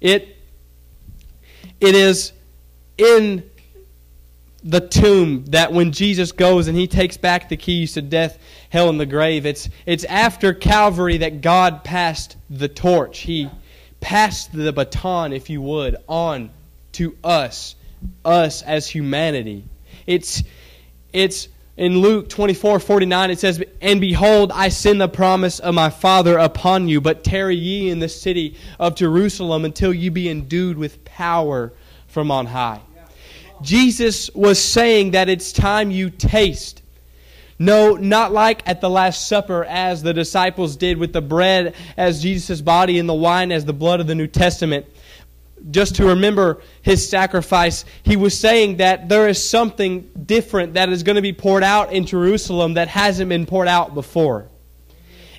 It, 0.00 0.36
it 1.80 1.94
is 1.94 2.32
in 2.98 3.48
the 4.62 4.80
tomb 4.80 5.46
that 5.46 5.72
when 5.72 5.92
Jesus 5.92 6.30
goes 6.30 6.68
and 6.68 6.76
he 6.76 6.86
takes 6.86 7.16
back 7.16 7.48
the 7.48 7.56
keys 7.56 7.94
to 7.94 8.02
death, 8.02 8.38
hell, 8.68 8.90
and 8.90 9.00
the 9.00 9.06
grave, 9.06 9.46
it's, 9.46 9.68
it's 9.86 10.04
after 10.04 10.52
Calvary 10.52 11.18
that 11.18 11.40
God 11.40 11.84
passed 11.84 12.36
the 12.50 12.68
torch. 12.68 13.20
He 13.20 13.48
pass 14.02 14.48
the 14.48 14.72
baton, 14.72 15.32
if 15.32 15.48
you 15.48 15.62
would, 15.62 15.96
on 16.06 16.50
to 16.92 17.16
us, 17.24 17.74
us 18.24 18.60
as 18.60 18.86
humanity. 18.86 19.64
It's, 20.06 20.42
it's 21.14 21.48
in 21.76 21.98
Luke 21.98 22.28
24 22.28 22.80
49, 22.80 23.30
it 23.30 23.38
says, 23.38 23.62
And 23.80 24.00
behold, 24.00 24.52
I 24.52 24.68
send 24.68 25.00
the 25.00 25.08
promise 25.08 25.58
of 25.58 25.74
my 25.74 25.88
Father 25.88 26.36
upon 26.36 26.88
you, 26.88 27.00
but 27.00 27.24
tarry 27.24 27.56
ye 27.56 27.88
in 27.88 28.00
the 28.00 28.08
city 28.08 28.56
of 28.78 28.94
Jerusalem 28.94 29.64
until 29.64 29.94
you 29.94 30.10
be 30.10 30.28
endued 30.28 30.76
with 30.76 31.02
power 31.04 31.72
from 32.08 32.30
on 32.30 32.46
high. 32.46 32.82
Jesus 33.62 34.28
was 34.34 34.60
saying 34.60 35.12
that 35.12 35.28
it's 35.28 35.52
time 35.52 35.90
you 35.90 36.10
taste 36.10 36.81
no, 37.64 37.94
not 37.94 38.32
like 38.32 38.62
at 38.66 38.80
the 38.80 38.90
Last 38.90 39.28
Supper 39.28 39.64
as 39.64 40.02
the 40.02 40.12
disciples 40.12 40.76
did 40.76 40.98
with 40.98 41.12
the 41.12 41.20
bread 41.22 41.74
as 41.96 42.20
Jesus' 42.20 42.60
body 42.60 42.98
and 42.98 43.08
the 43.08 43.14
wine 43.14 43.52
as 43.52 43.64
the 43.64 43.72
blood 43.72 44.00
of 44.00 44.08
the 44.08 44.16
New 44.16 44.26
Testament. 44.26 44.86
Just 45.70 45.94
to 45.96 46.06
remember 46.06 46.60
his 46.82 47.08
sacrifice, 47.08 47.84
he 48.02 48.16
was 48.16 48.36
saying 48.36 48.78
that 48.78 49.08
there 49.08 49.28
is 49.28 49.48
something 49.48 50.10
different 50.26 50.74
that 50.74 50.88
is 50.88 51.04
going 51.04 51.14
to 51.14 51.22
be 51.22 51.32
poured 51.32 51.62
out 51.62 51.92
in 51.92 52.04
Jerusalem 52.04 52.74
that 52.74 52.88
hasn't 52.88 53.28
been 53.28 53.46
poured 53.46 53.68
out 53.68 53.94
before. 53.94 54.48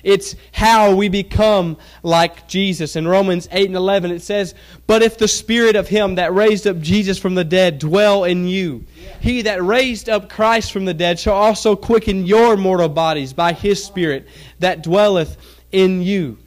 It's 0.04 0.36
how 0.52 0.94
we 0.94 1.08
become 1.08 1.78
like 2.02 2.46
Jesus. 2.46 2.94
In 2.94 3.08
Romans 3.08 3.48
8 3.50 3.66
and 3.66 3.76
11, 3.76 4.10
it 4.10 4.22
says, 4.22 4.54
But 4.86 5.02
if 5.02 5.18
the 5.18 5.26
Spirit 5.26 5.76
of 5.76 5.88
Him 5.88 6.16
that 6.16 6.34
raised 6.34 6.66
up 6.66 6.78
Jesus 6.78 7.18
from 7.18 7.34
the 7.34 7.44
dead 7.44 7.78
dwell 7.78 8.24
in 8.24 8.46
you, 8.46 8.84
He 9.20 9.42
that 9.42 9.64
raised 9.64 10.08
up 10.08 10.28
Christ 10.28 10.70
from 10.72 10.84
the 10.84 10.94
dead 10.94 11.18
shall 11.18 11.34
also 11.34 11.74
quicken 11.74 12.26
your 12.26 12.56
mortal 12.56 12.90
bodies 12.90 13.32
by 13.32 13.54
His 13.54 13.82
Spirit 13.82 14.28
that 14.58 14.82
dwelleth 14.82 15.36
in 15.72 16.02
you. 16.02 16.38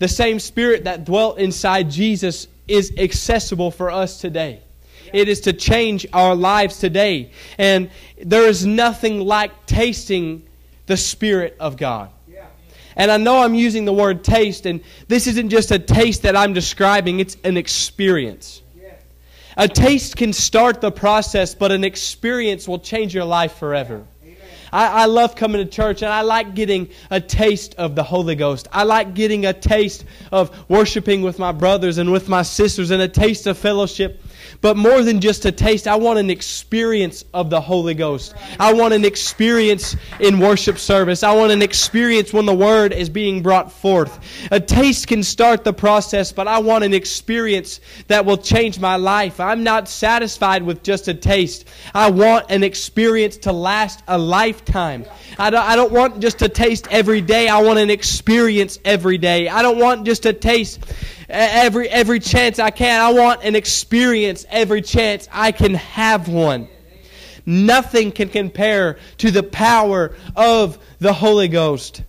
The 0.00 0.08
same 0.08 0.40
Spirit 0.40 0.84
that 0.84 1.04
dwelt 1.04 1.38
inside 1.38 1.90
Jesus 1.90 2.48
is 2.66 2.92
accessible 2.98 3.70
for 3.70 3.90
us 3.90 4.20
today. 4.20 4.60
It 5.12 5.28
is 5.28 5.42
to 5.42 5.52
change 5.52 6.06
our 6.12 6.34
lives 6.34 6.78
today. 6.78 7.30
And 7.58 7.90
there 8.22 8.48
is 8.48 8.66
nothing 8.66 9.20
like 9.20 9.66
tasting 9.66 10.46
the 10.86 10.96
Spirit 10.96 11.56
of 11.60 11.76
God. 11.76 12.10
And 12.96 13.10
I 13.10 13.18
know 13.18 13.42
I'm 13.42 13.54
using 13.54 13.84
the 13.84 13.92
word 13.92 14.24
taste, 14.24 14.66
and 14.66 14.80
this 15.06 15.26
isn't 15.26 15.50
just 15.50 15.70
a 15.70 15.78
taste 15.78 16.22
that 16.22 16.34
I'm 16.34 16.54
describing, 16.54 17.20
it's 17.20 17.36
an 17.44 17.56
experience. 17.56 18.62
A 19.58 19.68
taste 19.68 20.16
can 20.16 20.34
start 20.34 20.82
the 20.82 20.90
process, 20.90 21.54
but 21.54 21.72
an 21.72 21.82
experience 21.82 22.68
will 22.68 22.78
change 22.78 23.14
your 23.14 23.24
life 23.24 23.56
forever. 23.56 24.06
I, 24.72 25.02
I, 25.02 25.04
love 25.06 25.36
coming 25.36 25.64
to 25.64 25.70
church 25.70 26.02
and 26.02 26.12
I 26.12 26.22
like 26.22 26.54
getting 26.54 26.90
a 27.10 27.20
taste 27.20 27.76
of 27.76 27.94
the 27.94 28.02
Holy 28.02 28.34
Ghost. 28.34 28.68
I 28.72 28.82
like 28.82 29.14
getting 29.14 29.46
a 29.46 29.52
taste 29.52 30.04
of 30.32 30.68
worshiping 30.68 31.22
with 31.22 31.38
my 31.38 31.52
brothers 31.52 31.98
and 31.98 32.12
with 32.12 32.28
my 32.28 32.42
sisters 32.42 32.90
and 32.90 33.00
a 33.00 33.08
taste 33.08 33.46
of 33.46 33.56
fellowship 33.56 34.22
But 34.60 34.76
more 34.76 35.02
than 35.02 35.20
just 35.20 35.44
a 35.44 35.52
taste, 35.52 35.86
I 35.86 35.96
want 35.96 36.18
an 36.18 36.30
experience 36.30 37.24
of 37.34 37.50
the 37.50 37.60
Holy 37.60 37.94
Ghost. 37.94 38.34
I 38.58 38.72
want 38.72 38.94
an 38.94 39.04
experience 39.04 39.96
in 40.20 40.38
worship 40.38 40.78
service. 40.78 41.22
I 41.22 41.34
want 41.34 41.52
an 41.52 41.62
experience 41.62 42.32
when 42.32 42.46
the 42.46 42.54
Word 42.54 42.92
is 42.92 43.08
being 43.08 43.42
brought 43.42 43.72
forth. 43.72 44.18
A 44.50 44.60
taste 44.60 45.08
can 45.08 45.22
start 45.22 45.64
the 45.64 45.72
process, 45.72 46.32
but 46.32 46.48
I 46.48 46.58
want 46.58 46.84
an 46.84 46.94
experience 46.94 47.80
that 48.08 48.24
will 48.24 48.38
change 48.38 48.78
my 48.78 48.96
life. 48.96 49.40
I'm 49.40 49.64
not 49.64 49.88
satisfied 49.88 50.62
with 50.62 50.82
just 50.82 51.08
a 51.08 51.14
taste. 51.14 51.66
I 51.94 52.10
want 52.10 52.50
an 52.50 52.62
experience 52.62 53.36
to 53.38 53.52
last 53.52 54.02
a 54.08 54.18
lifetime. 54.18 55.04
I 55.38 55.50
don't, 55.50 55.64
I 55.64 55.76
don't 55.76 55.92
want 55.92 56.20
just 56.20 56.42
a 56.42 56.48
taste 56.48 56.88
every 56.90 57.20
day. 57.20 57.48
I 57.48 57.62
want 57.62 57.78
an 57.78 57.90
experience 57.90 58.78
every 58.84 59.18
day. 59.18 59.48
I 59.48 59.62
don't 59.62 59.78
want 59.78 60.06
just 60.06 60.26
a 60.26 60.32
taste 60.32 60.80
every 61.28 61.88
every 61.88 62.20
chance 62.20 62.58
I 62.58 62.70
can. 62.70 63.00
I 63.00 63.12
want 63.12 63.42
an 63.42 63.56
experience 63.56 64.44
every 64.48 64.82
chance 64.82 65.28
I 65.32 65.52
can 65.52 65.74
have 65.74 66.28
one. 66.28 66.68
Nothing 67.44 68.10
can 68.10 68.28
compare 68.28 68.98
to 69.18 69.30
the 69.30 69.42
power 69.42 70.16
of 70.34 70.78
the 70.98 71.12
Holy 71.12 71.48
Ghost. 71.48 72.02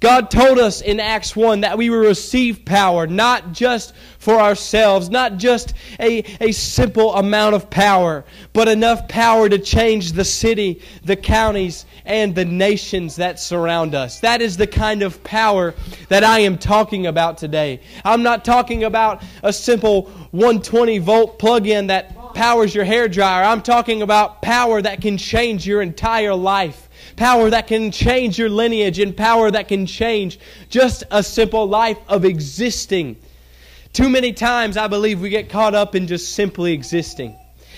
God 0.00 0.30
told 0.30 0.58
us 0.58 0.82
in 0.82 1.00
Acts 1.00 1.34
1 1.34 1.62
that 1.62 1.78
we 1.78 1.88
will 1.88 1.98
receive 1.98 2.64
power, 2.64 3.06
not 3.06 3.52
just 3.52 3.94
for 4.18 4.34
ourselves, 4.40 5.08
not 5.08 5.38
just 5.38 5.72
a, 5.98 6.18
a 6.40 6.52
simple 6.52 7.14
amount 7.14 7.54
of 7.54 7.70
power, 7.70 8.24
but 8.52 8.68
enough 8.68 9.08
power 9.08 9.48
to 9.48 9.58
change 9.58 10.12
the 10.12 10.24
city, 10.24 10.82
the 11.04 11.16
counties, 11.16 11.86
and 12.04 12.34
the 12.34 12.44
nations 12.44 13.16
that 13.16 13.40
surround 13.40 13.94
us. 13.94 14.20
That 14.20 14.42
is 14.42 14.56
the 14.58 14.66
kind 14.66 15.02
of 15.02 15.24
power 15.24 15.74
that 16.08 16.22
I 16.22 16.40
am 16.40 16.58
talking 16.58 17.06
about 17.06 17.38
today. 17.38 17.80
I'm 18.04 18.22
not 18.22 18.44
talking 18.44 18.84
about 18.84 19.22
a 19.42 19.52
simple 19.52 20.10
120 20.32 20.98
volt 20.98 21.38
plug 21.38 21.66
in 21.66 21.86
that 21.86 22.34
powers 22.34 22.74
your 22.74 22.84
hair 22.84 23.08
dryer. 23.08 23.44
I'm 23.44 23.62
talking 23.62 24.02
about 24.02 24.42
power 24.42 24.82
that 24.82 25.00
can 25.00 25.16
change 25.16 25.66
your 25.66 25.80
entire 25.80 26.34
life 26.34 26.90
power 27.16 27.50
that 27.50 27.66
can 27.66 27.90
change 27.90 28.38
your 28.38 28.48
lineage, 28.48 28.98
and 28.98 29.16
power 29.16 29.50
that 29.50 29.68
can 29.68 29.86
change 29.86 30.38
just 30.68 31.04
a 31.10 31.22
simple 31.22 31.66
life 31.66 31.98
of 32.08 32.24
existing. 32.24 33.16
Too 33.92 34.08
many 34.08 34.32
times, 34.32 34.76
I 34.76 34.88
believe, 34.88 35.20
we 35.20 35.30
get 35.30 35.48
caught 35.48 35.74
up 35.74 35.94
in 35.94 36.06
just 36.06 36.32
simply 36.34 36.72
existing. 36.72 37.36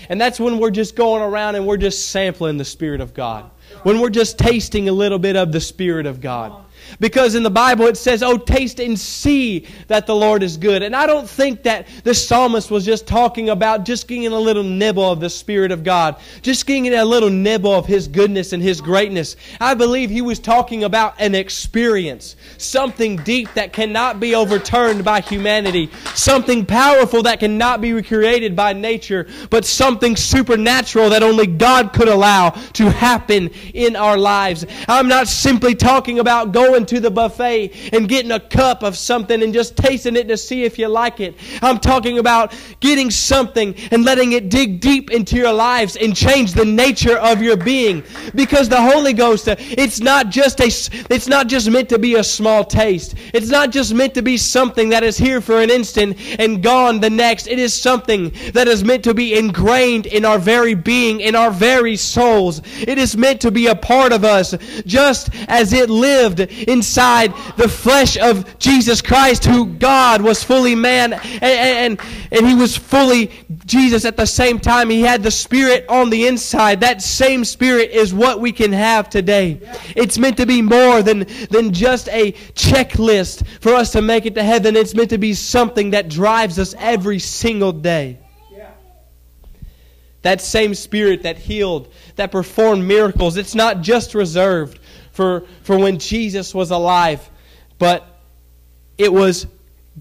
And 0.09 0.21
that's 0.21 0.39
when 0.39 0.59
we're 0.59 0.71
just 0.71 0.97
going 0.97 1.23
around 1.23 1.57
and 1.57 1.67
we're 1.67 1.77
just 1.77 2.11
sampling 2.11 2.57
the 2.57 2.65
Spirit 2.65 3.01
of 3.01 3.13
God. 3.13 3.51
When 3.83 4.01
we're 4.01 4.11
just 4.11 4.39
tasting 4.39 4.89
a 4.89 4.93
little 4.93 5.19
bit 5.19 5.37
of 5.37 5.53
the 5.53 5.61
Spirit 5.61 6.07
of 6.07 6.21
God. 6.21 6.65
Because 7.01 7.35
in 7.35 7.43
the 7.43 7.51
Bible 7.51 7.87
it 7.87 7.97
says, 7.97 8.23
Oh, 8.23 8.37
taste 8.37 8.81
and 8.81 8.99
see 8.99 9.67
that 9.89 10.07
the 10.07 10.15
Lord 10.15 10.43
is 10.43 10.57
good. 10.57 10.83
And 10.83 10.95
I 10.95 11.07
don't 11.07 11.29
think 11.29 11.63
that 11.65 11.87
the 12.05 12.15
psalmist 12.15 12.71
was 12.71 12.85
just 12.85 13.07
talking 13.07 13.51
about 13.51 13.85
just 13.85 14.09
getting 14.09 14.27
a 14.27 14.39
little 14.39 14.63
nibble 14.63 15.11
of 15.11 15.21
the 15.21 15.31
Spirit 15.31 15.73
of 15.73 15.85
God, 15.85 16.17
just 16.43 16.67
getting 16.67 16.93
a 16.95 17.05
little 17.05 17.31
nibble 17.31 17.73
of 17.73 17.87
His 17.87 18.09
goodness 18.09 18.53
and 18.53 18.63
His 18.63 18.81
greatness. 18.81 19.37
I 19.61 19.75
believe 19.75 20.11
he 20.11 20.23
was 20.23 20.39
talking 20.39 20.85
about 20.85 21.15
an 21.19 21.35
experience, 21.35 22.37
something 22.59 23.17
deep 23.17 23.53
that 23.55 23.73
cannot 23.73 24.21
be 24.21 24.35
overturned 24.35 25.05
by 25.05 25.21
humanity, 25.21 25.91
something 26.15 26.67
powerful 26.67 27.23
that 27.25 27.41
cannot 27.41 27.81
be 27.81 27.93
recreated 27.93 28.55
by 28.55 28.73
nature, 28.73 29.27
but 29.51 29.65
something 29.65 30.17
supernatural 30.17 31.11
that 31.11 31.23
only 31.23 31.47
God 31.47 31.93
could 31.93 32.09
allow 32.09 32.51
to 32.51 32.91
happen 32.91 33.51
in 33.75 33.97
our 33.97 34.17
lives. 34.17 34.67
I'm 34.89 35.09
not 35.09 35.29
simply 35.29 35.75
talking 35.75 36.19
about 36.19 36.53
going 36.53 36.76
going 36.77 36.85
to 36.85 37.01
the 37.01 37.11
buffet 37.11 37.73
and 37.95 38.07
getting 38.07 38.31
a 38.33 38.41
cup 38.41 38.83
of 38.83 38.99
something 38.99 39.43
and 39.43 39.55
just 39.55 39.79
tasting 39.79 40.15
it 40.15 40.29
to 40.29 40.37
see 40.37 40.65
if 40.65 40.79
you 40.79 40.89
like 40.89 41.21
it. 41.21 41.35
I'm 41.63 41.79
talking 41.79 42.19
about 42.19 42.55
getting 42.81 43.11
something 43.11 43.75
and 43.91 44.05
letting 44.05 44.33
it 44.33 44.51
dig 44.51 44.81
deep 44.81 45.11
into 45.11 45.37
your 45.37 45.55
lives 45.55 45.97
and 45.97 46.15
change 46.15 46.53
the 46.53 46.67
nature 46.67 47.17
of 47.17 47.41
your 47.41 47.57
being. 47.57 48.05
Because 48.35 48.69
the 48.69 48.81
Holy 48.81 49.15
Ghost, 49.15 49.49
uh, 49.49 49.57
it's 49.59 50.01
not 50.01 50.29
just 50.29 50.61
a, 50.61 50.67
it's 50.67 51.27
not 51.27 51.49
just 51.49 51.71
meant 51.71 51.89
to 51.89 51.99
be 51.99 52.17
a 52.17 52.25
small 52.25 52.63
taste. 52.63 53.15
It's 53.33 53.49
not 53.49 53.71
just 53.71 53.95
meant 53.95 54.13
to 54.15 54.23
be 54.23 54.37
something 54.37 54.91
that 54.91 55.03
is 55.03 55.17
here 55.17 55.41
for 55.41 55.63
an 55.63 55.71
instant 55.71 56.19
and 56.39 56.63
gone 56.63 57.01
the 57.01 57.09
next. 57.09 57.47
It 57.47 57.59
is 57.59 57.73
something 57.73 58.35
that 58.53 58.69
is 58.69 58.85
meant 58.85 59.03
to 59.05 59.15
be 59.15 59.39
ingrained 59.39 60.05
in 60.05 60.27
our 60.27 60.39
very 60.39 60.75
being, 60.75 61.21
in 61.21 61.35
our 61.35 61.51
very 61.51 61.97
souls. 61.97 62.61
It 62.81 62.99
is 62.99 63.17
meant 63.17 63.41
to 63.41 63.51
be 63.51 63.67
a 63.69 63.75
part 63.75 64.13
of 64.13 64.25
us, 64.25 64.55
just 64.85 65.31
as 65.49 65.73
it 65.73 65.89
lived 65.89 66.41
inside 66.67 67.33
the 67.57 67.69
flesh 67.69 68.17
of 68.17 68.59
Jesus 68.59 69.03
Christ, 69.03 69.45
who 69.45 69.67
God 69.67 70.21
was 70.21 70.43
fully 70.43 70.75
man 70.75 71.13
and, 71.13 71.43
and, 71.43 72.01
and 72.31 72.47
he 72.47 72.55
was 72.55 72.77
fully 72.77 73.31
Jesus 73.65 74.05
at 74.05 74.17
the 74.17 74.27
same 74.27 74.59
time. 74.59 74.91
He 74.91 75.03
had 75.03 75.23
the 75.23 75.31
Spirit 75.31 75.87
on 75.89 76.11
the 76.11 76.27
inside. 76.27 76.81
That 76.81 77.03
same 77.03 77.45
Spirit 77.45 77.91
is 77.91 78.13
what 78.13 78.41
we 78.41 78.53
can 78.53 78.73
have 78.73 79.09
today. 79.09 79.61
It's 79.95 80.19
meant 80.19 80.37
to 80.39 80.47
be 80.47 80.63
more 80.63 81.03
than, 81.03 81.27
than 81.51 81.73
just 81.73 82.09
a 82.09 82.33
checklist 82.55 83.47
for 83.61 83.75
us 83.75 83.93
to 83.93 84.03
make 84.03 84.27
it 84.27 84.35
to 84.35 84.43
heaven. 84.43 84.77
It's 84.77 84.95
meant 84.95 85.11
to 85.11 85.19
be 85.19 85.35
something 85.35 85.91
that 85.91 86.09
drives 86.09 86.59
us 86.59 86.75
every 86.79 87.19
single 87.19 87.73
day. 87.73 88.19
That 90.23 90.41
same 90.41 90.75
spirit 90.75 91.23
that 91.23 91.39
healed, 91.39 91.93
that 92.17 92.33
performed 92.33 92.85
miracles, 92.85 93.37
it's 93.37 93.55
not 93.55 93.81
just 93.81 94.13
reserved 94.13 94.81
for, 95.17 95.45
for 95.63 95.79
when 95.79 95.99
Jesus 95.99 96.55
was 96.55 96.71
alive, 96.71 97.29
but 97.79 98.07
it 98.99 99.11
was 99.11 99.47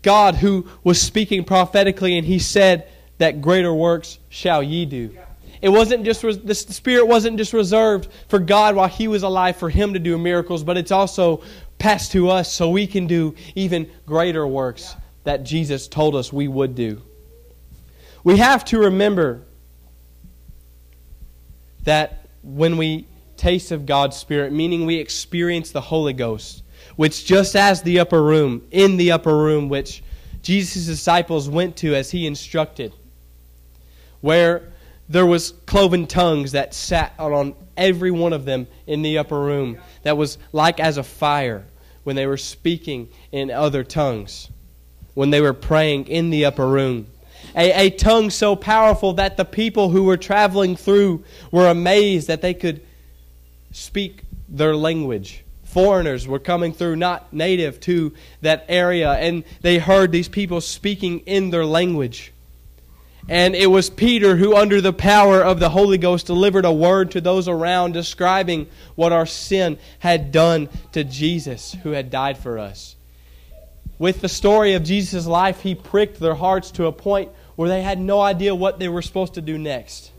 God 0.01 0.35
who 0.35 0.67
was 0.83 1.01
speaking 1.01 1.45
prophetically, 1.45 2.17
and 2.17 2.27
he 2.27 2.37
said 2.37 2.91
that 3.17 3.41
greater 3.41 3.73
works 3.73 4.19
shall 4.29 4.61
ye 4.61 4.85
do. 4.85 5.17
It 5.61 5.69
wasn't 5.69 6.03
just 6.03 6.21
the 6.21 6.53
Spirit 6.53 7.07
wasn't 7.07 7.37
just 7.37 7.53
reserved 7.53 8.09
for 8.27 8.39
God 8.39 8.75
while 8.75 8.89
He 8.89 9.07
was 9.07 9.23
alive 9.23 9.55
for 9.55 9.69
Him 9.69 9.93
to 9.93 9.99
do 9.99 10.17
miracles, 10.17 10.63
but 10.63 10.77
it's 10.77 10.91
also 10.91 11.41
passed 11.79 12.11
to 12.11 12.29
us 12.29 12.51
so 12.51 12.69
we 12.69 12.85
can 12.85 13.07
do 13.07 13.35
even 13.55 13.89
greater 14.05 14.45
works 14.45 14.93
that 15.23 15.43
Jesus 15.43 15.87
told 15.87 16.15
us 16.15 16.31
we 16.31 16.47
would 16.47 16.75
do. 16.75 17.01
We 18.23 18.37
have 18.37 18.65
to 18.65 18.79
remember 18.79 19.41
that 21.85 22.27
when 22.43 22.77
we 22.77 23.07
taste 23.37 23.71
of 23.71 23.85
God's 23.85 24.17
Spirit, 24.17 24.51
meaning 24.51 24.85
we 24.85 24.95
experience 24.95 25.71
the 25.71 25.81
Holy 25.81 26.13
Ghost, 26.13 26.63
which 26.95 27.25
just 27.25 27.55
as 27.55 27.81
the 27.81 27.99
upper 27.99 28.23
room, 28.23 28.65
in 28.71 28.97
the 28.97 29.11
upper 29.11 29.35
room, 29.35 29.69
which 29.69 30.03
Jesus' 30.41 30.85
disciples 30.85 31.49
went 31.49 31.77
to 31.77 31.95
as 31.95 32.11
he 32.11 32.27
instructed, 32.27 32.93
where 34.21 34.71
there 35.09 35.25
was 35.25 35.53
cloven 35.65 36.07
tongues 36.07 36.53
that 36.53 36.73
sat 36.73 37.13
on 37.19 37.55
every 37.77 38.11
one 38.11 38.33
of 38.33 38.45
them 38.45 38.67
in 38.87 39.01
the 39.01 39.17
upper 39.17 39.39
room 39.39 39.77
that 40.03 40.17
was 40.17 40.37
like 40.51 40.79
as 40.79 40.97
a 40.97 41.03
fire 41.03 41.65
when 42.03 42.15
they 42.15 42.25
were 42.25 42.37
speaking 42.37 43.09
in 43.31 43.51
other 43.51 43.83
tongues, 43.83 44.49
when 45.13 45.29
they 45.29 45.41
were 45.41 45.53
praying 45.53 46.07
in 46.07 46.29
the 46.29 46.45
upper 46.45 46.67
room. 46.67 47.07
A, 47.55 47.87
a 47.87 47.89
tongue 47.89 48.29
so 48.29 48.55
powerful 48.55 49.13
that 49.13 49.37
the 49.37 49.45
people 49.45 49.89
who 49.89 50.03
were 50.03 50.17
traveling 50.17 50.75
through 50.75 51.23
were 51.51 51.67
amazed 51.67 52.27
that 52.27 52.41
they 52.41 52.53
could 52.53 52.81
speak 53.75 54.23
their 54.47 54.75
language. 54.75 55.43
Foreigners 55.65 56.25
were 56.25 56.39
coming 56.39 56.71
through, 56.71 56.95
not 56.95 57.33
native 57.33 57.81
to 57.81 58.13
that 58.41 58.65
area, 58.69 59.11
and 59.11 59.43
they 59.61 59.79
heard 59.79 60.11
these 60.11 60.29
people 60.29 60.61
speaking 60.61 61.19
in 61.21 61.49
their 61.49 61.65
language. 61.65 62.31
And 63.27 63.53
it 63.55 63.67
was 63.67 63.89
Peter 63.89 64.37
who, 64.37 64.55
under 64.55 64.79
the 64.79 64.93
power 64.93 65.41
of 65.41 65.59
the 65.59 65.69
Holy 65.69 65.97
Ghost, 65.97 66.27
delivered 66.27 66.63
a 66.63 66.71
word 66.71 67.11
to 67.11 67.21
those 67.21 67.49
around 67.49 67.91
describing 67.91 68.67
what 68.93 69.11
our 69.11 69.25
sin 69.25 69.77
had 69.99 70.31
done 70.31 70.69
to 70.93 71.03
Jesus, 71.03 71.75
who 71.83 71.91
had 71.91 72.09
died 72.09 72.37
for 72.37 72.57
us. 72.57 72.95
With 73.99 74.21
the 74.21 74.29
story 74.29 74.73
of 74.75 74.83
Jesus' 74.83 75.25
life, 75.25 75.61
he 75.61 75.75
pricked 75.75 76.19
their 76.19 76.35
hearts 76.35 76.71
to 76.71 76.85
a 76.85 76.91
point 76.91 77.29
where 77.55 77.67
they 77.69 77.81
had 77.81 77.99
no 77.99 78.21
idea 78.21 78.55
what 78.55 78.79
they 78.79 78.87
were 78.87 79.01
supposed 79.01 79.33
to 79.33 79.41
do 79.41 79.57
next. 79.57 80.11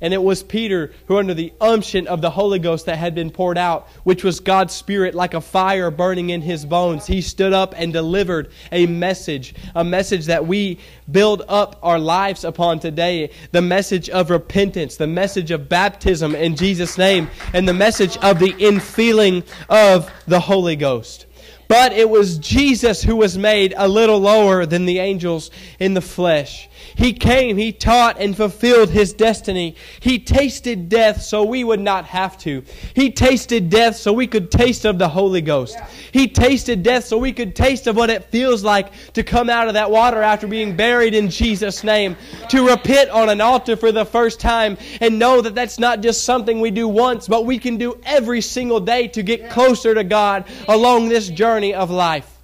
And 0.00 0.14
it 0.14 0.22
was 0.22 0.42
Peter 0.42 0.92
who, 1.06 1.18
under 1.18 1.34
the 1.34 1.52
unction 1.60 2.06
of 2.06 2.20
the 2.20 2.30
Holy 2.30 2.58
Ghost 2.58 2.86
that 2.86 2.96
had 2.96 3.14
been 3.14 3.30
poured 3.30 3.58
out, 3.58 3.88
which 4.04 4.24
was 4.24 4.40
God's 4.40 4.74
Spirit 4.74 5.14
like 5.14 5.34
a 5.34 5.40
fire 5.40 5.90
burning 5.90 6.30
in 6.30 6.40
his 6.40 6.64
bones, 6.64 7.06
he 7.06 7.20
stood 7.20 7.52
up 7.52 7.74
and 7.76 7.92
delivered 7.92 8.50
a 8.72 8.86
message, 8.86 9.54
a 9.74 9.84
message 9.84 10.26
that 10.26 10.46
we 10.46 10.78
build 11.10 11.42
up 11.48 11.78
our 11.82 11.98
lives 11.98 12.44
upon 12.44 12.80
today 12.80 13.30
the 13.52 13.60
message 13.60 14.08
of 14.08 14.30
repentance, 14.30 14.96
the 14.96 15.06
message 15.06 15.50
of 15.50 15.68
baptism 15.68 16.34
in 16.34 16.56
Jesus' 16.56 16.96
name, 16.96 17.28
and 17.52 17.68
the 17.68 17.74
message 17.74 18.16
of 18.18 18.38
the 18.38 18.52
infilling 18.54 19.44
of 19.68 20.10
the 20.26 20.40
Holy 20.40 20.76
Ghost. 20.76 21.26
But 21.68 21.92
it 21.92 22.10
was 22.10 22.38
Jesus 22.38 23.02
who 23.02 23.16
was 23.16 23.38
made 23.38 23.74
a 23.76 23.86
little 23.86 24.18
lower 24.18 24.66
than 24.66 24.86
the 24.86 24.98
angels 24.98 25.50
in 25.78 25.94
the 25.94 26.00
flesh. 26.00 26.68
He 26.94 27.12
came, 27.12 27.56
He 27.56 27.72
taught, 27.72 28.20
and 28.20 28.36
fulfilled 28.36 28.90
His 28.90 29.12
destiny. 29.12 29.76
He 30.00 30.18
tasted 30.18 30.88
death 30.88 31.22
so 31.22 31.44
we 31.44 31.64
would 31.64 31.80
not 31.80 32.06
have 32.06 32.38
to. 32.38 32.64
He 32.94 33.10
tasted 33.10 33.70
death 33.70 33.96
so 33.96 34.12
we 34.12 34.26
could 34.26 34.50
taste 34.50 34.84
of 34.84 34.98
the 34.98 35.08
Holy 35.08 35.40
Ghost. 35.40 35.78
He 36.12 36.28
tasted 36.28 36.82
death 36.82 37.04
so 37.04 37.18
we 37.18 37.32
could 37.32 37.54
taste 37.54 37.86
of 37.86 37.96
what 37.96 38.10
it 38.10 38.24
feels 38.24 38.64
like 38.64 38.92
to 39.12 39.22
come 39.22 39.50
out 39.50 39.68
of 39.68 39.74
that 39.74 39.90
water 39.90 40.22
after 40.22 40.46
being 40.46 40.76
buried 40.76 41.14
in 41.14 41.30
Jesus' 41.30 41.84
name, 41.84 42.16
to 42.48 42.68
repent 42.68 43.10
on 43.10 43.28
an 43.28 43.40
altar 43.40 43.76
for 43.76 43.92
the 43.92 44.04
first 44.04 44.40
time, 44.40 44.76
and 45.00 45.18
know 45.18 45.40
that 45.40 45.54
that's 45.54 45.78
not 45.78 46.00
just 46.00 46.24
something 46.24 46.60
we 46.60 46.70
do 46.70 46.88
once, 46.88 47.28
but 47.28 47.46
we 47.46 47.58
can 47.58 47.76
do 47.76 48.00
every 48.04 48.40
single 48.40 48.80
day 48.80 49.08
to 49.08 49.22
get 49.22 49.50
closer 49.50 49.94
to 49.94 50.04
God 50.04 50.44
along 50.68 51.08
this 51.08 51.28
journey 51.28 51.74
of 51.74 51.90
life. 51.90 52.39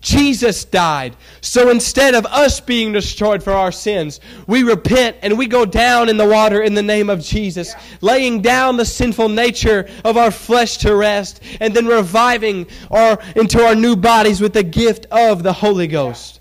Jesus 0.00 0.64
died. 0.64 1.14
So 1.42 1.68
instead 1.68 2.14
of 2.14 2.24
us 2.26 2.60
being 2.60 2.92
destroyed 2.92 3.42
for 3.42 3.52
our 3.52 3.72
sins, 3.72 4.20
we 4.46 4.62
repent 4.62 5.16
and 5.22 5.36
we 5.36 5.46
go 5.46 5.66
down 5.66 6.08
in 6.08 6.16
the 6.16 6.26
water 6.26 6.62
in 6.62 6.74
the 6.74 6.82
name 6.82 7.10
of 7.10 7.20
Jesus, 7.20 7.74
laying 8.00 8.40
down 8.40 8.76
the 8.76 8.84
sinful 8.84 9.28
nature 9.28 9.88
of 10.04 10.16
our 10.16 10.30
flesh 10.30 10.78
to 10.78 10.94
rest, 10.94 11.42
and 11.60 11.74
then 11.74 11.86
reviving 11.86 12.66
our, 12.90 13.18
into 13.36 13.62
our 13.62 13.74
new 13.74 13.94
bodies 13.94 14.40
with 14.40 14.54
the 14.54 14.62
gift 14.62 15.06
of 15.10 15.42
the 15.42 15.52
Holy 15.52 15.86
Ghost. 15.86 16.40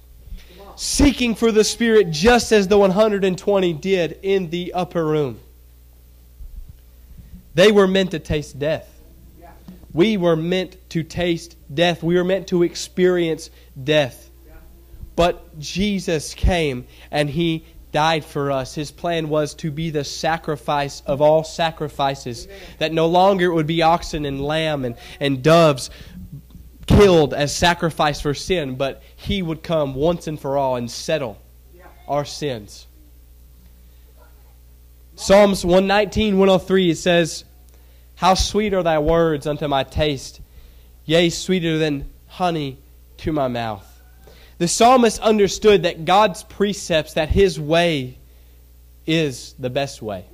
Seeking 0.77 1.35
for 1.35 1.51
the 1.51 1.65
Spirit 1.65 2.11
just 2.11 2.53
as 2.53 2.69
the 2.69 2.77
120 2.77 3.73
did 3.73 4.19
in 4.23 4.49
the 4.49 4.71
upper 4.73 5.05
room. 5.05 5.37
They 7.55 7.73
were 7.73 7.87
meant 7.87 8.11
to 8.11 8.19
taste 8.19 8.57
death. 8.57 8.98
We 9.93 10.17
were 10.17 10.35
meant 10.35 10.77
to 10.91 11.03
taste 11.03 11.55
death. 11.73 12.03
We 12.03 12.15
were 12.15 12.23
meant 12.23 12.47
to 12.47 12.63
experience 12.63 13.49
death. 13.81 14.29
But 15.15 15.59
Jesus 15.59 16.33
came 16.33 16.87
and 17.11 17.29
He 17.29 17.65
died 17.91 18.23
for 18.23 18.51
us. 18.51 18.75
His 18.75 18.91
plan 18.91 19.29
was 19.29 19.55
to 19.55 19.71
be 19.71 19.89
the 19.89 20.03
sacrifice 20.03 21.01
of 21.05 21.21
all 21.21 21.43
sacrifices, 21.43 22.47
that 22.77 22.93
no 22.93 23.07
longer 23.07 23.45
it 23.51 23.53
would 23.53 23.67
be 23.67 23.81
oxen 23.81 24.25
and 24.25 24.41
lamb 24.41 24.85
and, 24.85 24.95
and 25.19 25.41
doves 25.41 25.89
killed 26.85 27.33
as 27.33 27.55
sacrifice 27.55 28.21
for 28.21 28.33
sin, 28.33 28.75
but 28.75 29.01
He 29.15 29.41
would 29.41 29.63
come 29.63 29.93
once 29.95 30.27
and 30.27 30.39
for 30.39 30.57
all 30.57 30.75
and 30.75 30.89
settle 30.89 31.41
our 32.07 32.25
sins. 32.25 32.87
Psalms 35.15 35.65
119, 35.65 36.37
103, 36.37 36.91
it 36.91 36.97
says, 36.97 37.43
how 38.19 38.33
sweet 38.33 38.73
are 38.73 38.83
thy 38.83 38.99
words 38.99 39.47
unto 39.47 39.65
my 39.69 39.81
taste, 39.81 40.41
yea, 41.05 41.29
sweeter 41.29 41.77
than 41.77 42.05
honey 42.27 42.77
to 43.15 43.31
my 43.31 43.47
mouth. 43.47 43.85
The 44.57 44.67
psalmist 44.67 45.21
understood 45.21 45.83
that 45.83 46.03
God's 46.03 46.43
precepts, 46.43 47.13
that 47.13 47.29
his 47.29 47.57
way 47.57 48.17
is 49.07 49.55
the 49.57 49.69
best 49.69 50.01
way. 50.01 50.25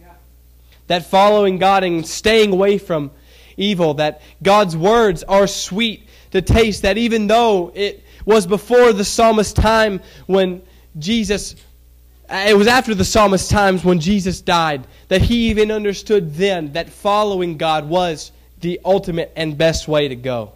That 0.87 1.05
following 1.05 1.59
God 1.59 1.83
and 1.83 2.07
staying 2.07 2.53
away 2.53 2.79
from 2.79 3.11
evil, 3.55 3.93
that 3.95 4.23
God's 4.41 4.75
words 4.75 5.21
are 5.21 5.45
sweet 5.45 6.09
to 6.31 6.41
taste, 6.41 6.81
that 6.81 6.97
even 6.97 7.27
though 7.27 7.71
it 7.75 8.03
was 8.25 8.47
before 8.47 8.93
the 8.93 9.05
psalmist's 9.05 9.53
time 9.53 10.01
when 10.25 10.63
Jesus 10.97 11.55
Uh, 12.27 12.45
it 12.47 12.57
was 12.57 12.67
after 12.67 12.95
the 12.95 13.05
psalmist's 13.05 13.49
times 13.49 13.85
when 13.85 13.99
Jesus 13.99 14.41
died 14.41 14.87
that 15.09 15.21
he 15.21 15.49
even 15.49 15.71
understood 15.71 16.33
then 16.33 16.73
that 16.73 16.89
following 16.89 17.57
God 17.57 17.87
was 17.87 18.31
the 18.61 18.79
ultimate 18.83 19.31
and 19.35 19.55
best 19.57 19.87
way 19.87 20.07
to 20.07 20.15
go. 20.15 20.53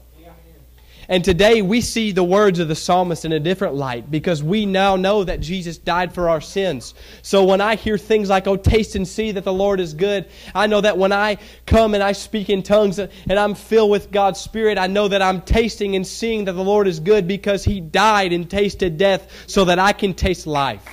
And 1.07 1.23
today 1.23 1.63
we 1.63 1.81
see 1.81 2.11
the 2.11 2.23
words 2.23 2.59
of 2.59 2.67
the 2.67 2.75
psalmist 2.75 3.25
in 3.25 3.31
a 3.31 3.39
different 3.39 3.73
light 3.73 4.11
because 4.11 4.43
we 4.43 4.67
now 4.67 4.95
know 4.95 5.23
that 5.23 5.41
Jesus 5.41 5.79
died 5.79 6.13
for 6.13 6.29
our 6.29 6.39
sins. 6.39 6.93
So 7.23 7.43
when 7.45 7.61
I 7.61 7.75
hear 7.75 7.97
things 7.97 8.29
like, 8.29 8.45
oh, 8.45 8.55
taste 8.55 8.95
and 8.95 9.07
see 9.07 9.31
that 9.31 9.43
the 9.43 9.53
Lord 9.53 9.79
is 9.79 9.95
good, 9.95 10.27
I 10.53 10.67
know 10.67 10.81
that 10.81 10.99
when 10.99 11.11
I 11.11 11.37
come 11.65 11.95
and 11.95 12.03
I 12.03 12.11
speak 12.11 12.51
in 12.51 12.61
tongues 12.61 12.99
and 12.99 13.11
I'm 13.27 13.55
filled 13.55 13.89
with 13.89 14.11
God's 14.11 14.39
Spirit, 14.39 14.77
I 14.77 14.85
know 14.85 15.07
that 15.07 15.23
I'm 15.23 15.41
tasting 15.41 15.95
and 15.95 16.05
seeing 16.05 16.45
that 16.45 16.53
the 16.53 16.63
Lord 16.63 16.87
is 16.87 16.99
good 16.99 17.27
because 17.27 17.63
He 17.63 17.81
died 17.81 18.31
and 18.31 18.47
tasted 18.47 18.99
death 18.99 19.45
so 19.47 19.65
that 19.65 19.79
I 19.79 19.93
can 19.93 20.13
taste 20.13 20.45
life 20.45 20.87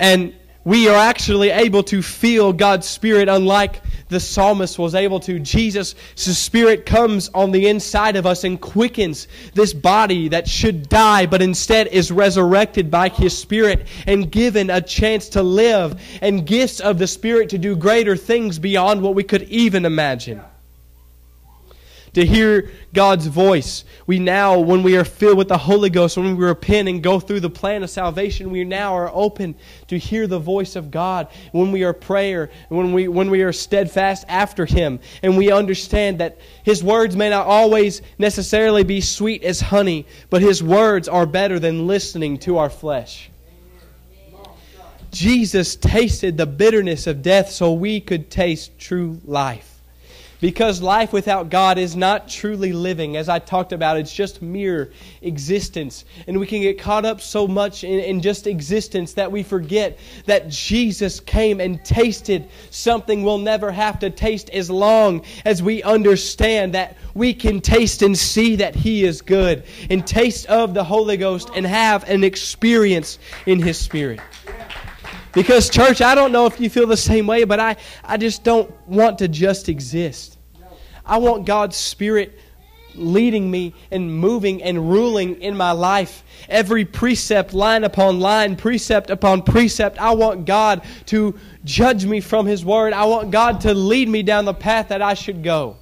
and 0.00 0.34
we 0.64 0.88
are 0.88 0.96
actually 0.96 1.50
able 1.50 1.82
to 1.84 2.02
feel 2.02 2.52
God's 2.52 2.86
Spirit 2.86 3.28
unlike 3.28 3.80
the 4.08 4.20
psalmist 4.20 4.78
was 4.78 4.94
able 4.94 5.20
to. 5.20 5.38
Jesus' 5.38 5.94
Spirit 6.16 6.84
comes 6.84 7.30
on 7.30 7.50
the 7.50 7.68
inside 7.68 8.16
of 8.16 8.26
us 8.26 8.44
and 8.44 8.60
quickens 8.60 9.28
this 9.54 9.72
body 9.72 10.28
that 10.28 10.48
should 10.48 10.88
die, 10.88 11.26
but 11.26 11.40
instead 11.40 11.86
is 11.88 12.10
resurrected 12.10 12.90
by 12.90 13.08
His 13.08 13.36
Spirit 13.36 13.86
and 14.06 14.30
given 14.30 14.68
a 14.68 14.80
chance 14.80 15.30
to 15.30 15.42
live 15.42 16.00
and 16.20 16.46
gifts 16.46 16.80
of 16.80 16.98
the 16.98 17.06
Spirit 17.06 17.50
to 17.50 17.58
do 17.58 17.76
greater 17.76 18.16
things 18.16 18.58
beyond 18.58 19.02
what 19.02 19.14
we 19.14 19.22
could 19.22 19.44
even 19.44 19.84
imagine 19.84 20.42
to 22.14 22.26
hear 22.26 22.70
God's 22.92 23.26
voice. 23.26 23.84
We 24.06 24.18
now, 24.18 24.58
when 24.58 24.82
we 24.82 24.96
are 24.96 25.04
filled 25.04 25.38
with 25.38 25.48
the 25.48 25.58
Holy 25.58 25.90
Ghost, 25.90 26.16
when 26.16 26.36
we 26.36 26.44
repent 26.44 26.88
and 26.88 27.02
go 27.02 27.20
through 27.20 27.40
the 27.40 27.50
plan 27.50 27.82
of 27.82 27.90
salvation, 27.90 28.50
we 28.50 28.64
now 28.64 28.94
are 28.94 29.10
open 29.12 29.54
to 29.88 29.98
hear 29.98 30.26
the 30.26 30.38
voice 30.38 30.76
of 30.76 30.90
God. 30.90 31.28
When 31.52 31.72
we 31.72 31.84
are 31.84 31.92
prayer, 31.92 32.50
when 32.68 32.92
we 32.92 33.08
when 33.08 33.30
we 33.30 33.42
are 33.42 33.52
steadfast 33.52 34.24
after 34.28 34.66
Him, 34.66 35.00
and 35.22 35.36
we 35.36 35.52
understand 35.52 36.18
that 36.18 36.38
His 36.64 36.82
words 36.82 37.16
may 37.16 37.30
not 37.30 37.46
always 37.46 38.02
necessarily 38.18 38.84
be 38.84 39.00
sweet 39.00 39.44
as 39.44 39.60
honey, 39.60 40.06
but 40.30 40.42
His 40.42 40.62
words 40.62 41.08
are 41.08 41.26
better 41.26 41.58
than 41.58 41.86
listening 41.86 42.38
to 42.38 42.58
our 42.58 42.70
flesh. 42.70 43.30
Jesus 45.10 45.74
tasted 45.74 46.36
the 46.36 46.46
bitterness 46.46 47.06
of 47.06 47.22
death 47.22 47.50
so 47.50 47.72
we 47.72 48.00
could 48.00 48.30
taste 48.30 48.78
true 48.78 49.20
life. 49.24 49.69
Because 50.40 50.80
life 50.80 51.12
without 51.12 51.50
God 51.50 51.78
is 51.78 51.94
not 51.94 52.28
truly 52.28 52.72
living. 52.72 53.16
As 53.16 53.28
I 53.28 53.38
talked 53.38 53.72
about, 53.72 53.98
it's 53.98 54.12
just 54.12 54.40
mere 54.40 54.90
existence. 55.20 56.04
And 56.26 56.40
we 56.40 56.46
can 56.46 56.62
get 56.62 56.78
caught 56.78 57.04
up 57.04 57.20
so 57.20 57.46
much 57.46 57.84
in, 57.84 58.00
in, 58.00 58.20
just 58.20 58.46
existence 58.46 59.14
that 59.14 59.30
we 59.32 59.42
forget 59.42 59.98
that 60.26 60.48
Jesus 60.48 61.20
came 61.20 61.60
and 61.60 61.84
tasted 61.84 62.48
something 62.70 63.22
we'll 63.22 63.38
never 63.38 63.70
have 63.70 63.98
to 64.00 64.10
taste 64.10 64.50
as 64.50 64.70
long 64.70 65.24
as 65.44 65.62
we 65.62 65.82
understand 65.82 66.74
that 66.74 66.96
we 67.14 67.34
can 67.34 67.60
taste 67.60 68.02
and 68.02 68.16
see 68.16 68.56
that 68.56 68.74
He 68.74 69.04
is 69.04 69.22
good 69.22 69.64
and 69.88 70.06
taste 70.06 70.46
of 70.46 70.74
the 70.74 70.84
Holy 70.84 71.16
Ghost 71.16 71.50
and 71.54 71.66
have 71.66 72.08
an 72.08 72.24
experience 72.24 73.18
in 73.46 73.60
His 73.60 73.78
Spirit. 73.78 74.20
Because, 75.32 75.70
church, 75.70 76.00
I 76.00 76.14
don't 76.14 76.32
know 76.32 76.46
if 76.46 76.60
you 76.60 76.68
feel 76.68 76.86
the 76.86 76.96
same 76.96 77.26
way, 77.26 77.44
but 77.44 77.60
I, 77.60 77.76
I 78.04 78.16
just 78.16 78.42
don't 78.42 78.70
want 78.86 79.18
to 79.18 79.28
just 79.28 79.68
exist. 79.68 80.38
I 81.06 81.18
want 81.18 81.46
God's 81.46 81.76
Spirit 81.76 82.38
leading 82.94 83.50
me 83.50 83.74
and 83.90 84.12
moving 84.12 84.62
and 84.62 84.90
ruling 84.90 85.40
in 85.40 85.56
my 85.56 85.72
life. 85.72 86.24
Every 86.48 86.84
precept, 86.84 87.54
line 87.54 87.84
upon 87.84 88.20
line, 88.20 88.56
precept 88.56 89.10
upon 89.10 89.42
precept, 89.42 90.00
I 90.00 90.12
want 90.12 90.46
God 90.46 90.82
to 91.06 91.38
judge 91.64 92.04
me 92.04 92.20
from 92.20 92.46
His 92.46 92.64
Word. 92.64 92.92
I 92.92 93.04
want 93.04 93.30
God 93.30 93.62
to 93.62 93.74
lead 93.74 94.08
me 94.08 94.22
down 94.22 94.44
the 94.44 94.54
path 94.54 94.88
that 94.88 95.02
I 95.02 95.14
should 95.14 95.42
go. 95.42 95.76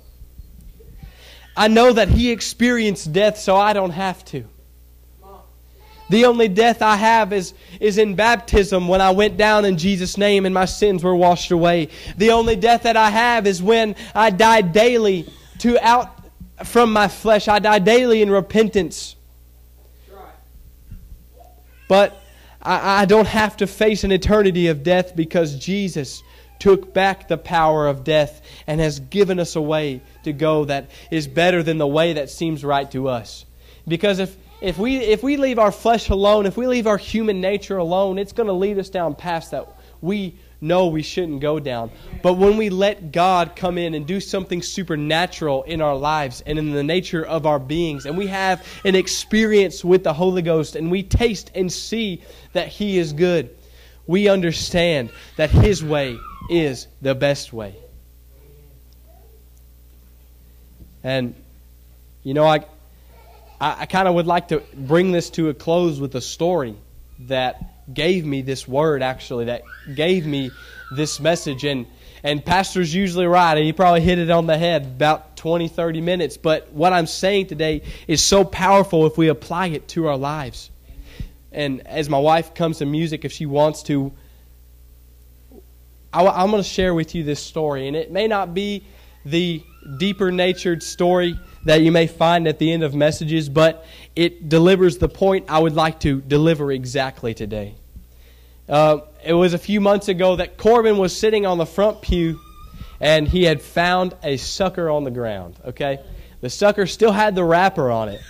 I 1.57 1.69
know 1.69 1.93
that 1.93 2.09
He 2.09 2.31
experienced 2.31 3.13
death, 3.13 3.39
so 3.39 3.57
I 3.57 3.73
don't 3.73 3.91
have 3.91 4.25
to. 4.27 4.45
The 6.11 6.25
only 6.25 6.49
death 6.49 6.81
I 6.81 6.97
have 6.97 7.33
is, 7.33 7.55
is 7.81 7.99
in 7.99 8.15
baptism 8.15 8.89
when 8.89 9.01
I 9.01 9.11
went 9.11 9.37
down 9.37 9.65
in 9.65 9.77
Jesus' 9.77 10.17
name 10.17 10.47
and 10.47 10.55
my 10.55 10.65
sins 10.65 11.05
were 11.05 11.15
washed 11.15 11.51
away. 11.51 11.89
The 12.17 12.31
only 12.31 12.57
death 12.57 12.85
that 12.85 12.97
I 12.97 13.11
have 13.11 13.47
is 13.47 13.63
when 13.63 13.95
I 14.15 14.31
die 14.31 14.63
daily 14.63 15.27
to 15.59 15.79
out 15.87 16.15
from 16.65 16.93
my 16.93 17.09
flesh. 17.09 17.47
I 17.49 17.59
die 17.59 17.79
daily 17.79 18.23
in 18.23 18.31
repentance. 18.31 19.17
But 21.89 22.21
I, 22.63 23.03
I 23.03 23.05
don't 23.05 23.29
have 23.29 23.57
to 23.59 23.67
face 23.67 24.05
an 24.05 24.13
eternity 24.13 24.69
of 24.69 24.83
death 24.83 25.15
because 25.15 25.57
Jesus 25.57 26.23
took 26.59 26.93
back 26.93 27.29
the 27.29 27.39
power 27.39 27.87
of 27.87 28.03
death 28.03 28.43
and 28.67 28.81
has 28.81 28.99
given 28.99 29.39
us 29.39 29.57
a 29.57 29.61
way 29.61 30.01
to 30.25 30.33
go 30.33 30.65
that 30.65 30.91
is 31.11 31.29
better 31.29 31.63
than 31.63 31.79
the 31.79 31.87
way 31.87 32.15
that 32.15 32.31
seems 32.31 32.65
right 32.65 32.91
to 32.91 33.09
us. 33.09 33.45
Because 33.87 34.19
if 34.19 34.37
if 34.61 34.79
we 34.79 34.97
if 34.97 35.23
we 35.23 35.37
leave 35.37 35.59
our 35.59 35.73
flesh 35.73 36.09
alone, 36.09 36.47
if 36.47 36.57
we 36.57 36.67
leave 36.67 36.87
our 36.87 36.99
human 36.99 37.41
nature 37.41 37.77
alone, 37.77 38.19
it's 38.19 38.33
going 38.33 38.49
to 38.49 38.53
lead 38.53 38.79
us 38.79 38.89
down 38.89 39.15
paths 39.15 39.51
that 39.51 39.69
we 40.01 40.35
know 40.61 40.89
we 40.89 41.03
shouldn't 41.03 41.41
go 41.41 41.61
down. 41.61 41.91
But 42.23 42.35
when 42.35 42.57
we 42.57 42.69
let 42.69 43.13
God 43.13 43.55
come 43.55 43.79
in 43.79 43.95
and 43.95 44.07
do 44.07 44.21
something 44.21 44.61
supernatural 44.61 45.63
in 45.63 45.81
our 45.81 45.97
lives 45.97 46.43
and 46.45 46.59
in 46.59 46.73
the 46.73 46.83
nature 46.83 47.25
of 47.25 47.47
our 47.47 47.61
beings, 47.61 48.07
and 48.07 48.19
we 48.19 48.27
have 48.27 48.67
an 48.85 48.97
experience 48.97 49.85
with 49.85 50.03
the 50.03 50.13
Holy 50.13 50.43
Ghost, 50.43 50.75
and 50.75 50.91
we 50.91 51.05
taste 51.05 51.53
and 51.55 51.73
see 51.73 52.23
that 52.53 52.69
He 52.69 52.99
is 52.99 53.13
good, 53.13 53.57
we 54.07 54.29
understand 54.29 55.11
that 55.37 55.51
His 55.51 55.85
way 55.85 56.19
is 56.51 56.89
the 57.01 57.15
best 57.15 57.53
way. 57.53 57.77
And, 61.05 61.35
you 62.25 62.35
know, 62.35 62.45
I 62.45 62.65
I, 63.61 63.83
I 63.83 63.87
kind 63.87 64.09
of 64.09 64.15
would 64.15 64.27
like 64.27 64.49
to 64.49 64.63
bring 64.75 65.13
this 65.13 65.31
to 65.31 65.49
a 65.49 65.55
close 65.55 66.01
with 66.01 66.15
a 66.15 66.21
story 66.21 66.77
that 67.21 67.93
gave 67.93 68.25
me 68.25 68.43
this 68.43 68.69
word, 68.69 69.03
actually, 69.03 69.47
that 69.47 69.63
gave 69.95 70.27
me 70.27 70.51
this 70.93 71.21
message. 71.21 71.65
And, 71.65 71.87
and 72.23 72.45
Pastor's 72.45 72.95
usually 72.95 73.27
right. 73.27 73.57
And 73.57 73.65
he 73.65 73.73
probably 73.73 74.01
hit 74.01 74.19
it 74.19 74.31
on 74.31 74.47
the 74.47 74.59
head 74.59 74.83
about 74.83 75.37
20, 75.37 75.69
30 75.69 76.01
minutes. 76.01 76.37
But 76.37 76.73
what 76.73 76.93
I'm 76.93 77.07
saying 77.07 77.47
today 77.47 77.83
is 78.07 78.23
so 78.23 78.45
powerful 78.45 79.07
if 79.07 79.17
we 79.17 79.29
apply 79.29 79.69
it 79.69 79.89
to 79.89 80.07
our 80.07 80.17
lives. 80.17 80.71
And 81.51 81.87
as 81.87 82.09
my 82.09 82.19
wife 82.19 82.55
comes 82.55 82.79
to 82.79 82.87
music, 82.87 83.25
if 83.25 83.33
she 83.33 83.47
wants 83.47 83.83
to, 83.85 84.13
I, 86.13 86.27
I'm 86.27 86.51
going 86.51 86.63
to 86.63 86.69
share 86.69 86.95
with 86.95 87.15
you 87.15 87.25
this 87.25 87.41
story. 87.41 87.89
And 87.89 87.97
it 87.97 88.13
may 88.13 88.29
not 88.29 88.55
be 88.55 88.85
the 89.25 89.63
deeper 89.99 90.31
natured 90.31 90.83
story 90.83 91.39
that 91.65 91.83
you 91.83 91.93
may 91.93 92.07
find 92.07 92.47
at 92.47 92.59
the 92.59 92.73
end 92.73 92.83
of 92.83 92.95
messages, 92.95 93.49
but 93.49 93.85
it 94.15 94.49
delivers 94.49 94.99
the 94.99 95.09
point 95.09 95.47
I 95.49 95.59
would 95.59 95.75
like 95.75 96.01
to 96.01 96.21
deliver 96.21 96.73
exactly 96.73 97.35
today. 97.35 97.75
Uh, 98.69 98.99
it 99.25 99.33
was 99.33 99.55
a 99.55 99.59
few 99.59 99.81
months 99.81 100.09
ago 100.09 100.37
that 100.37 100.57
Corbin 100.59 100.99
was 100.99 101.17
sitting 101.17 101.47
on 101.47 101.59
the 101.59 101.67
front 101.67 102.03
pew 102.03 102.39
and 103.01 103.27
he 103.27 103.45
had 103.45 103.63
found 103.63 104.15
a 104.23 104.37
sucker 104.37 104.91
on 104.91 105.05
the 105.05 105.11
ground. 105.11 105.57
Okay? 105.65 106.01
The 106.41 106.51
sucker 106.51 106.87
still 106.87 107.13
had 107.13 107.35
the 107.35 107.45
wrapper 107.45 107.91
on 107.91 108.09
it. 108.09 108.21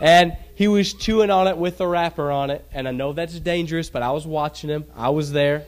And 0.00 0.36
he 0.54 0.68
was 0.68 0.94
chewing 0.94 1.30
on 1.30 1.46
it 1.46 1.56
with 1.56 1.78
the 1.78 1.86
wrapper 1.86 2.30
on 2.30 2.50
it. 2.50 2.64
And 2.72 2.88
I 2.88 2.90
know 2.90 3.12
that's 3.12 3.38
dangerous, 3.38 3.90
but 3.90 4.02
I 4.02 4.10
was 4.12 4.26
watching 4.26 4.70
him. 4.70 4.86
I 4.96 5.10
was 5.10 5.32
there. 5.32 5.64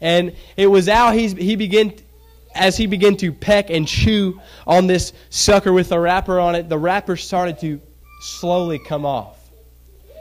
And 0.00 0.34
it 0.56 0.66
was 0.66 0.88
out, 0.88 1.14
he, 1.14 1.28
he 1.28 1.56
began 1.56 1.94
as 2.54 2.76
he 2.76 2.86
began 2.86 3.16
to 3.18 3.32
peck 3.32 3.70
and 3.70 3.86
chew 3.86 4.40
on 4.66 4.86
this 4.86 5.12
sucker 5.30 5.72
with 5.72 5.88
the 5.88 5.98
wrapper 5.98 6.38
on 6.38 6.54
it, 6.54 6.68
the 6.68 6.78
wrapper 6.78 7.16
started 7.16 7.58
to 7.60 7.80
slowly 8.20 8.78
come 8.78 9.04
off. 9.04 9.38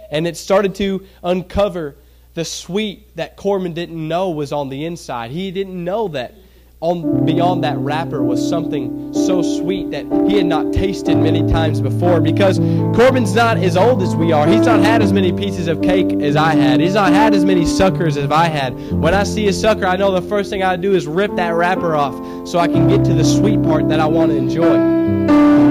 And 0.10 0.28
it 0.28 0.38
started 0.38 0.76
to 0.76 1.06
uncover 1.24 1.96
the 2.34 2.46
sweet 2.46 3.15
that 3.15 3.36
Corbin 3.38 3.74
didn't 3.74 4.08
know 4.08 4.32
was 4.32 4.52
on 4.52 4.70
the 4.70 4.86
inside. 4.86 5.32
He 5.32 5.52
didn't 5.52 5.84
know 5.84 6.10
that 6.10 6.34
on 6.82 7.26
beyond 7.26 7.63
that 7.63 7.78
wrapper 7.78 8.24
was 8.24 8.48
something 8.50 9.13
so 9.13 9.44
sweet 9.44 9.91
that 9.91 10.04
he 10.28 10.38
had 10.38 10.48
not 10.48 10.74
tasted 10.74 11.15
many 11.15 11.48
times 11.48 11.80
before 11.80 12.20
because 12.20 12.58
Corbin's 12.98 13.36
not 13.36 13.58
as 13.58 13.78
old 13.78 14.02
as 14.02 14.15
we 14.15 14.32
are. 14.32 14.48
He's 14.48 14.65
not 14.65 14.80
had 14.80 15.04
as 15.04 15.13
many 15.13 15.32
pieces 15.32 15.67
of 15.67 15.84
cake 15.84 16.12
as 16.24 16.36
I 16.36 16.56
had. 16.56 16.80
He's 16.80 16.96
not 16.96 17.13
had 17.13 17.36
as 17.36 17.46
many 17.46 17.67
suckers 17.67 18.17
as 18.17 18.32
I 18.32 18.46
had. 18.48 18.74
When 18.91 19.13
I 19.13 19.24
see 19.24 19.48
a 19.48 19.54
sucker, 19.54 19.86
I 19.86 19.96
know 19.96 20.12
the 20.12 20.28
first 20.28 20.50
thing 20.50 20.63
I 20.63 20.76
do 20.76 20.96
is 20.96 21.06
rip 21.06 21.36
that 21.36 21.50
wrapper 21.50 21.96
off 21.96 22.48
so 22.48 22.58
I 22.58 22.67
can 22.67 22.88
get 22.88 23.06
to 23.06 23.13
the 23.13 23.26
sweet 23.26 23.62
part 23.62 23.88
that 23.89 24.00
I 24.00 24.08
want 24.08 24.32
to 24.32 24.38
enjoy. 24.38 24.74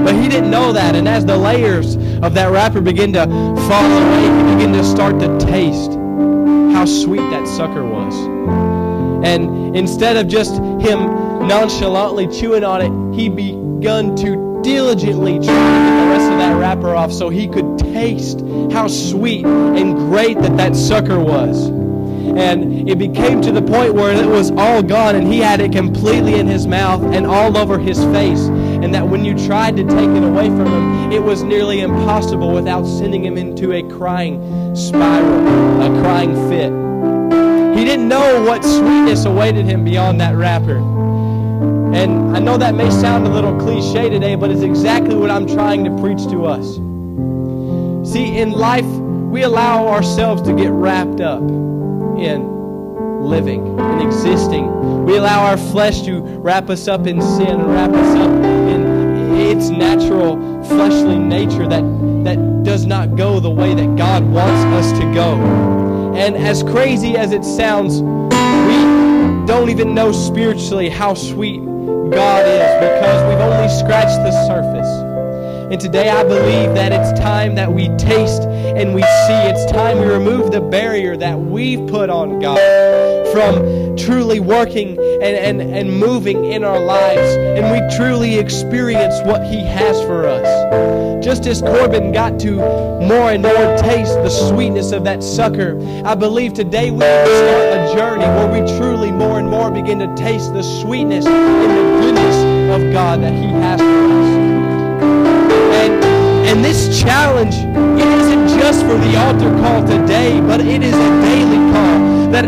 But 0.04 0.14
he 0.14 0.28
didn't 0.28 0.50
know 0.50 0.72
that, 0.72 0.94
and 0.94 1.08
as 1.08 1.26
the 1.26 1.36
layers 1.36 1.96
of 2.22 2.34
that 2.34 2.52
wrapper 2.52 2.80
begin 2.80 3.12
to 3.14 3.26
fall 3.26 3.84
away, 3.84 4.22
he 4.22 4.54
began 4.54 4.72
to 4.74 4.84
start 4.84 5.18
to 5.18 5.38
taste 5.40 5.90
how 6.72 6.84
sweet 6.84 7.28
that 7.30 7.48
sucker 7.48 7.84
was. 7.84 8.69
And 9.24 9.76
instead 9.76 10.16
of 10.16 10.28
just 10.28 10.54
him 10.54 11.46
nonchalantly 11.46 12.28
chewing 12.28 12.64
on 12.64 12.80
it, 12.80 13.18
he 13.18 13.28
begun 13.28 14.16
to 14.16 14.60
diligently 14.62 15.34
try 15.34 15.46
to 15.46 15.52
get 15.52 16.04
the 16.04 16.10
rest 16.10 16.30
of 16.32 16.38
that 16.38 16.58
wrapper 16.58 16.94
off 16.94 17.12
so 17.12 17.28
he 17.28 17.48
could 17.48 17.78
taste 17.78 18.40
how 18.72 18.88
sweet 18.88 19.44
and 19.46 19.96
great 19.96 20.38
that 20.40 20.56
that 20.56 20.76
sucker 20.76 21.18
was. 21.18 21.68
And 21.68 22.88
it 22.88 22.98
became 22.98 23.42
to 23.42 23.52
the 23.52 23.62
point 23.62 23.94
where 23.94 24.12
it 24.12 24.26
was 24.26 24.50
all 24.52 24.82
gone 24.82 25.16
and 25.16 25.26
he 25.26 25.38
had 25.38 25.60
it 25.60 25.72
completely 25.72 26.38
in 26.38 26.46
his 26.46 26.66
mouth 26.66 27.02
and 27.02 27.26
all 27.26 27.56
over 27.56 27.78
his 27.78 27.98
face. 28.06 28.40
And 28.40 28.94
that 28.94 29.08
when 29.08 29.24
you 29.24 29.36
tried 29.46 29.76
to 29.76 29.84
take 29.84 30.10
it 30.10 30.22
away 30.22 30.46
from 30.46 30.66
him, 30.66 31.12
it 31.12 31.22
was 31.22 31.42
nearly 31.42 31.80
impossible 31.80 32.52
without 32.52 32.84
sending 32.84 33.24
him 33.24 33.36
into 33.36 33.72
a 33.72 33.82
crying 33.82 34.76
spiral, 34.76 35.82
a 35.82 36.00
crying 36.02 36.34
fit. 36.48 36.89
Didn't 37.90 38.06
know 38.06 38.44
what 38.44 38.62
sweetness 38.62 39.24
awaited 39.24 39.66
him 39.66 39.84
beyond 39.84 40.20
that 40.20 40.36
wrapper. 40.36 40.76
And 40.76 42.36
I 42.36 42.38
know 42.38 42.56
that 42.56 42.76
may 42.76 42.88
sound 42.88 43.26
a 43.26 43.28
little 43.28 43.58
cliche 43.58 44.08
today, 44.08 44.36
but 44.36 44.48
it's 44.48 44.62
exactly 44.62 45.16
what 45.16 45.28
I'm 45.28 45.44
trying 45.44 45.82
to 45.82 46.00
preach 46.00 46.22
to 46.30 46.46
us. 46.46 46.76
See, 48.08 48.38
in 48.38 48.52
life, 48.52 48.86
we 48.86 49.42
allow 49.42 49.88
ourselves 49.88 50.40
to 50.42 50.54
get 50.54 50.70
wrapped 50.70 51.20
up 51.20 51.42
in 51.42 52.46
living, 53.24 53.80
and 53.80 54.00
existing. 54.00 55.04
We 55.04 55.16
allow 55.16 55.46
our 55.46 55.56
flesh 55.56 56.02
to 56.02 56.20
wrap 56.20 56.70
us 56.70 56.86
up 56.86 57.08
in 57.08 57.20
sin 57.20 57.48
and 57.48 57.72
wrap 57.72 57.90
us 57.90 58.16
up 58.16 58.30
in 58.30 59.34
its 59.34 59.68
natural 59.70 60.36
fleshly 60.62 61.18
nature 61.18 61.66
that, 61.66 61.82
that 62.22 62.62
does 62.62 62.86
not 62.86 63.16
go 63.16 63.40
the 63.40 63.50
way 63.50 63.74
that 63.74 63.96
God 63.96 64.22
wants 64.22 64.64
us 64.76 64.92
to 64.92 65.12
go. 65.12 65.79
And 66.16 66.36
as 66.36 66.62
crazy 66.62 67.16
as 67.16 67.32
it 67.32 67.44
sounds, 67.44 68.02
we 68.02 69.46
don't 69.46 69.68
even 69.70 69.94
know 69.94 70.12
spiritually 70.12 70.88
how 70.88 71.14
sweet 71.14 71.60
God 71.60 72.46
is 72.46 72.74
because 72.80 73.28
we've 73.28 73.40
only 73.40 73.68
scratched 73.68 74.22
the 74.24 74.32
surface. 74.46 74.88
And 75.72 75.80
today 75.80 76.08
I 76.08 76.24
believe 76.24 76.74
that 76.74 76.92
it's 76.92 77.18
time 77.20 77.54
that 77.54 77.72
we 77.72 77.88
taste 77.96 78.42
and 78.42 78.94
we 78.94 79.02
see. 79.02 79.40
It's 79.48 79.70
time 79.70 80.00
we 80.00 80.06
remove 80.06 80.50
the 80.50 80.60
barrier 80.60 81.16
that 81.16 81.38
we've 81.38 81.86
put 81.86 82.10
on 82.10 82.40
God 82.40 82.58
from 83.32 83.96
truly 83.96 84.40
working 84.40 84.98
and, 85.22 85.60
and, 85.60 85.60
and 85.60 85.98
moving 85.98 86.44
in 86.44 86.64
our 86.64 86.80
lives. 86.80 87.36
And 87.36 87.70
we 87.70 87.96
truly 87.96 88.38
experience 88.38 89.14
what 89.24 89.44
He 89.44 89.64
has 89.64 90.00
for 90.02 90.26
us. 90.26 91.24
Just 91.24 91.46
as 91.46 91.60
Corbin 91.60 92.12
got 92.12 92.38
to 92.40 92.56
more 92.56 93.30
and 93.30 93.42
more 93.42 93.76
taste 93.78 94.14
the 94.14 94.30
sweetness 94.30 94.92
of 94.92 95.04
that 95.04 95.22
sucker, 95.22 95.78
I 96.04 96.14
believe 96.14 96.54
today 96.54 96.90
we 96.90 97.00
start 97.00 97.18
a 97.18 97.94
journey 97.94 98.24
where 98.24 98.62
we 98.62 98.78
truly 98.78 99.10
more 99.10 99.38
and 99.38 99.48
more 99.48 99.70
begin 99.70 99.98
to 99.98 100.14
taste 100.16 100.52
the 100.52 100.62
sweetness 100.62 101.26
and 101.26 101.70
the 101.70 102.00
goodness 102.00 102.36
of 102.74 102.92
God 102.92 103.22
that 103.22 103.32
He 103.32 103.48
has 103.48 103.80
for 103.80 103.86
us. 103.86 104.50
And 106.50 106.64
this 106.64 107.00
challenge, 107.00 107.54
it 107.54 108.08
isn't 108.08 108.48
just 108.58 108.80
for 108.82 108.98
the 108.98 109.16
altar 109.16 109.50
call 109.62 109.86
today, 109.86 110.40
but 110.40 110.60
it 110.60 110.82
is 110.82 110.92
a 110.92 111.22
daily 111.22 111.72
call. 111.72 112.30
That 112.32 112.44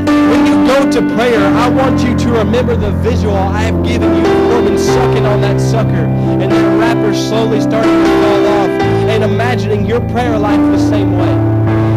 go 0.67 0.91
to 0.91 1.01
prayer, 1.15 1.47
I 1.57 1.69
want 1.69 2.03
you 2.03 2.17
to 2.17 2.33
remember 2.33 2.77
the 2.77 2.93
visual 2.93 3.37
I 3.37 3.63
have 3.63 3.85
given 3.85 4.17
you 4.17 4.43
of 4.73 4.81
sucking 4.81 5.27
on 5.27 5.41
that 5.41 5.61
sucker 5.61 6.07
and 6.41 6.51
the 6.51 6.79
wrapper 6.79 7.15
slowly 7.15 7.61
starting 7.61 7.93
to 7.93 8.11
fall 8.23 8.47
off 8.47 8.71
and 9.11 9.25
imagining 9.25 9.85
your 9.85 10.01
prayer 10.11 10.39
life 10.39 10.61
the 10.73 10.79
same 10.79 11.13
way. 11.19 11.35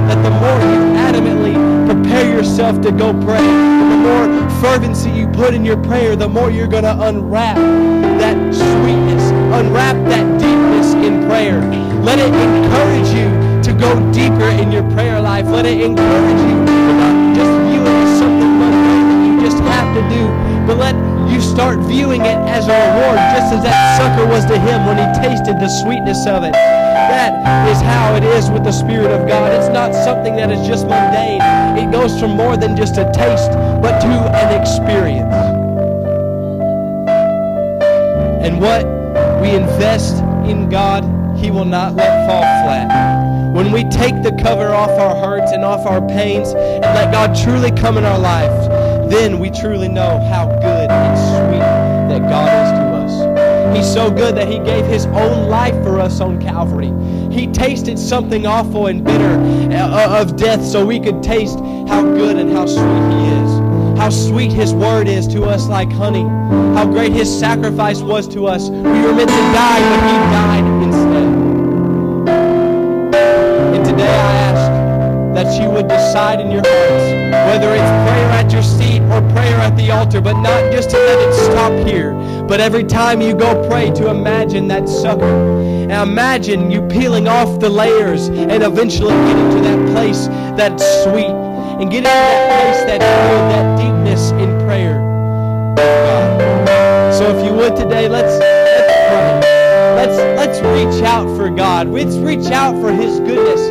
That 0.08 0.21
the 0.21 0.30
more 0.30 0.60
you 0.71 0.82
adamantly 1.08 1.56
prepare 1.88 2.30
yourself 2.30 2.82
to 2.82 2.91
go 2.91 3.13
pray, 3.13 3.41
the 3.41 3.97
more 3.97 4.49
fervency 4.62 5.10
you 5.10 5.28
put 5.28 5.54
in 5.54 5.63
your 5.63 5.78
prayer, 5.78 6.15
the 6.15 6.28
more 6.28 6.51
you're 6.51 6.67
going 6.67 6.84
to 6.84 7.08
unwrap 7.08 7.58
that 8.19 8.38
sweetness, 8.54 9.32
unwrap 9.60 9.95
that 10.10 10.39
deepness 10.39 10.93
in 10.93 11.25
prayer. 11.28 11.62
Let 12.01 12.19
it 12.19 12.34
encourage 12.34 13.10
you 13.10 13.63
to 13.63 13.80
go 13.80 14.12
deeper 14.12 14.49
in 14.62 14.71
your 14.71 14.84
prayer 14.91 15.19
life. 15.21 15.45
Let 15.45 15.65
it 15.65 15.82
encourage 15.82 16.41
you 16.41 16.74
viewing 21.83 22.21
it 22.21 22.38
as 22.47 22.67
a 22.67 22.75
reward, 22.75 23.17
just 23.35 23.53
as 23.53 23.63
that 23.63 23.97
sucker 23.97 24.27
was 24.27 24.45
to 24.45 24.57
him 24.57 24.85
when 24.85 24.97
he 24.97 25.07
tasted 25.19 25.59
the 25.59 25.69
sweetness 25.69 26.27
of 26.27 26.43
it. 26.43 26.53
That 26.53 27.67
is 27.69 27.81
how 27.81 28.15
it 28.15 28.23
is 28.23 28.49
with 28.49 28.63
the 28.63 28.71
Spirit 28.71 29.11
of 29.11 29.27
God. 29.27 29.53
It's 29.53 29.69
not 29.69 29.93
something 29.93 30.35
that 30.35 30.51
is 30.51 30.67
just 30.67 30.88
mundane. 30.88 31.41
It 31.77 31.91
goes 31.91 32.19
from 32.19 32.31
more 32.31 32.57
than 32.57 32.75
just 32.75 32.97
a 32.97 33.11
taste, 33.13 33.51
but 33.81 33.99
to 33.99 34.07
an 34.07 34.61
experience. 34.61 35.33
And 38.45 38.61
what 38.61 38.85
we 39.41 39.51
invest 39.51 40.21
in 40.49 40.69
God 40.69 41.03
he 41.38 41.51
will 41.51 41.65
not 41.65 41.95
let 41.95 42.27
fall 42.27 42.41
flat. 42.41 43.53
When 43.53 43.71
we 43.71 43.83
take 43.89 44.21
the 44.23 44.31
cover 44.41 44.73
off 44.73 44.89
our 44.91 45.15
hurts 45.15 45.51
and 45.51 45.63
off 45.63 45.85
our 45.85 46.01
pains 46.07 46.49
and 46.49 46.81
let 46.81 47.11
God 47.11 47.35
truly 47.35 47.71
come 47.71 47.97
in 47.97 48.05
our 48.05 48.19
lives, 48.19 48.67
then 49.13 49.39
we 49.39 49.51
truly 49.51 49.88
know 49.88 50.19
how 50.29 50.47
good 50.47 50.89
and 50.89 51.35
God 52.29 52.49
is 52.49 52.71
to 52.71 52.85
us. 53.03 53.75
He's 53.75 53.91
so 53.91 54.09
good 54.09 54.35
that 54.35 54.47
He 54.47 54.59
gave 54.59 54.85
His 54.85 55.05
own 55.07 55.49
life 55.49 55.75
for 55.83 55.99
us 55.99 56.21
on 56.21 56.41
Calvary. 56.41 56.91
He 57.33 57.47
tasted 57.47 57.99
something 57.99 58.45
awful 58.45 58.88
and 58.88 59.03
bitter 59.03 59.33
uh, 59.73 60.21
of 60.21 60.35
death 60.38 60.63
so 60.63 60.85
we 60.85 60.99
could 60.99 61.21
taste 61.21 61.59
how 61.88 62.01
good 62.01 62.38
and 62.38 62.51
how 62.51 62.65
sweet 62.65 63.11
He 63.11 63.27
is. 63.27 63.99
How 63.99 64.09
sweet 64.09 64.51
His 64.51 64.73
word 64.73 65.07
is 65.07 65.27
to 65.29 65.43
us 65.43 65.67
like 65.67 65.91
honey. 65.91 66.23
How 66.75 66.85
great 66.85 67.11
His 67.11 67.29
sacrifice 67.39 68.01
was 68.01 68.27
to 68.29 68.47
us. 68.47 68.69
We 68.69 69.01
were 69.01 69.13
meant 69.13 69.29
to 69.29 69.45
die, 69.53 69.81
but 69.89 70.01
He 70.09 70.17
died 70.31 70.65
instead. 70.83 71.27
And 73.75 73.85
today 73.85 74.07
I 74.07 74.33
ask 74.49 75.35
that 75.35 75.61
you 75.61 75.69
would 75.69 75.88
decide 75.88 76.39
in 76.39 76.49
your 76.51 76.61
hearts 76.65 77.25
Whether 77.49 77.69
it's 77.73 77.91
prayer 78.07 78.29
at 78.31 78.51
your 78.51 78.63
seat 78.63 79.01
or 79.01 79.21
prayer 79.33 79.57
at 79.59 79.75
the 79.75 79.91
altar, 79.91 80.21
but 80.21 80.39
not 80.39 80.71
just 80.71 80.89
to 80.91 80.97
let 80.97 81.19
it 81.19 81.33
stop 81.33 81.88
here, 81.88 82.14
but 82.47 82.60
every 82.60 82.84
time 82.84 83.21
you 83.21 83.36
go 83.36 83.67
pray 83.67 83.91
to 83.91 84.10
imagine 84.10 84.67
that 84.67 84.88
sucker. 84.88 85.23
And 85.25 85.91
imagine 85.91 86.71
you 86.71 86.81
peeling 86.88 87.27
off 87.27 87.60
the 87.60 87.69
layers 87.69 88.27
and 88.27 88.63
eventually 88.63 89.13
getting 89.13 89.49
to 89.51 89.62
that 89.62 89.91
place 89.93 90.27
that's 90.58 90.84
sweet 91.03 91.25
and 91.25 91.91
getting 91.91 92.03
to 92.03 92.10
that 92.10 92.47
place 92.49 92.86
that 92.86 92.99
good, 93.01 93.51
that 93.51 93.77
deepness 93.79 94.31
in 94.31 94.65
prayer. 94.65 94.95
God. 95.75 97.13
So 97.13 97.36
if 97.36 97.45
you 97.45 97.53
would 97.53 97.75
today, 97.75 98.08
let's 98.08 98.39
let's 98.39 98.93
pray. 99.10 99.55
Let's 99.95 100.17
let's 100.38 100.60
reach 100.60 101.03
out 101.03 101.27
for 101.38 101.49
God. 101.49 101.88
Let's 101.88 102.17
reach 102.17 102.51
out 102.51 102.79
for 102.81 102.91
His 102.91 103.19
goodness. 103.19 103.62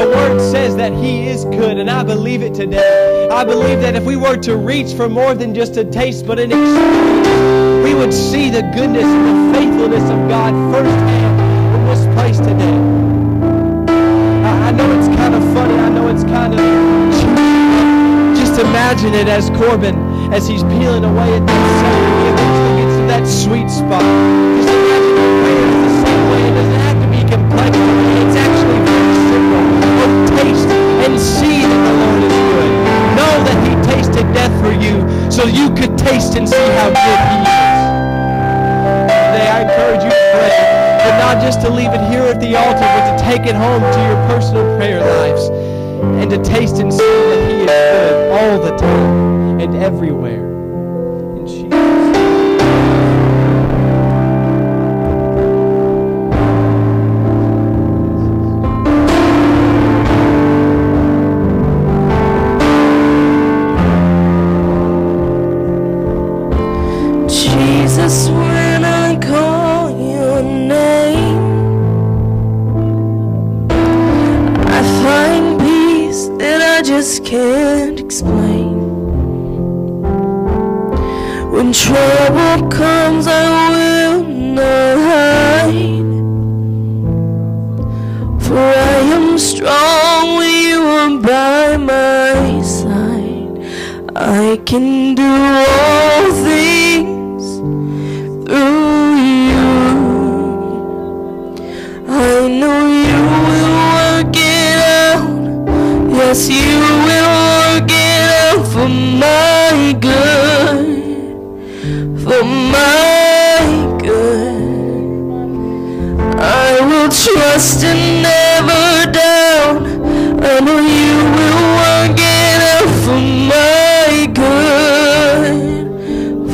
The 0.00 0.06
Word 0.14 0.40
says 0.40 0.76
that 0.76 0.92
He 0.92 1.26
is 1.26 1.44
good, 1.46 1.78
and 1.78 1.90
I 1.90 2.02
believe 2.04 2.42
it 2.42 2.54
today. 2.54 3.28
I 3.30 3.44
believe 3.44 3.80
that 3.80 3.96
if 3.96 4.04
we 4.04 4.16
were 4.16 4.36
to 4.38 4.56
reach 4.56 4.94
for 4.94 5.08
more 5.08 5.34
than 5.34 5.54
just 5.54 5.76
a 5.76 5.84
taste, 5.84 6.26
but 6.26 6.38
an 6.38 6.52
experience, 6.52 7.59
we 7.90 7.96
would 7.96 8.14
see 8.14 8.50
the 8.50 8.62
goodness 8.70 9.02
and 9.02 9.26
the 9.26 9.58
faithfulness 9.58 10.04
of 10.04 10.18
God 10.30 10.54
firsthand 10.70 11.34
in 11.74 11.82
this 11.90 12.06
place 12.14 12.38
today. 12.38 12.78
I, 14.46 14.68
I 14.68 14.70
know 14.70 14.86
it's 14.94 15.08
kind 15.18 15.34
of 15.34 15.42
funny. 15.52 15.74
I 15.74 15.88
know 15.88 16.06
it's 16.06 16.22
kind 16.22 16.54
of 16.54 16.60
just 18.38 18.60
imagine 18.60 19.12
it 19.14 19.26
as 19.26 19.50
Corbin 19.58 19.98
as 20.30 20.46
he's 20.46 20.62
peeling 20.78 21.02
away 21.02 21.34
at 21.34 21.44
that 21.44 21.64
sucker. 21.82 22.10
He 22.14 22.26
eventually 22.30 22.74
gets 22.78 22.94
to 22.94 23.04
that 23.10 23.24
sweet 23.26 23.66
spot. 23.66 24.06
Just 24.54 24.70
imagine 24.70 25.14
the 25.18 25.26
prayer 25.42 25.66
the 25.82 25.94
same 26.06 26.22
way. 26.30 26.42
It 26.46 26.54
doesn't 26.62 26.82
have 26.86 26.98
to 27.02 27.08
be 27.10 27.20
complex. 27.26 27.74
It's 27.74 28.36
actually 28.38 28.80
very 28.86 29.16
simple. 29.34 29.66
Oh, 29.98 30.14
taste 30.38 30.70
and 31.10 31.18
see 31.18 31.66
that 31.66 31.80
the 31.90 31.94
Lord 32.06 32.22
is 32.22 32.38
good. 32.54 32.70
Know 33.18 33.34
that 33.50 33.58
He 33.66 33.74
tasted 33.90 34.26
death 34.30 34.54
for 34.62 34.70
you 34.78 35.02
so 35.26 35.42
you 35.50 35.74
could 35.74 35.98
taste 35.98 36.38
and 36.38 36.48
see 36.48 36.68
how 36.78 36.86
good 36.94 37.18
He 37.34 37.50
is. 37.50 37.59
Today 39.40 39.52
I 39.52 39.62
encourage 39.62 40.04
you 40.04 40.10
to 40.10 40.30
pray, 40.34 41.00
but 41.02 41.18
not 41.18 41.42
just 41.42 41.62
to 41.62 41.70
leave 41.70 41.94
it 41.94 42.10
here 42.10 42.24
at 42.24 42.40
the 42.40 42.56
altar, 42.56 42.80
but 42.80 43.16
to 43.16 43.24
take 43.24 43.46
it 43.48 43.54
home 43.54 43.80
to 43.80 44.00
your 44.06 44.16
personal 44.28 44.76
prayer 44.76 45.00
lives 45.00 45.48
and 46.20 46.28
to 46.28 46.36
taste 46.44 46.76
and 46.76 46.92
see 46.92 46.98
that 46.98 47.50
He 47.50 47.60
is 47.60 47.66
good 47.66 48.32
all 48.32 48.60
the 48.62 48.76
time 48.76 49.60
and 49.60 49.74
everywhere. 49.76 50.49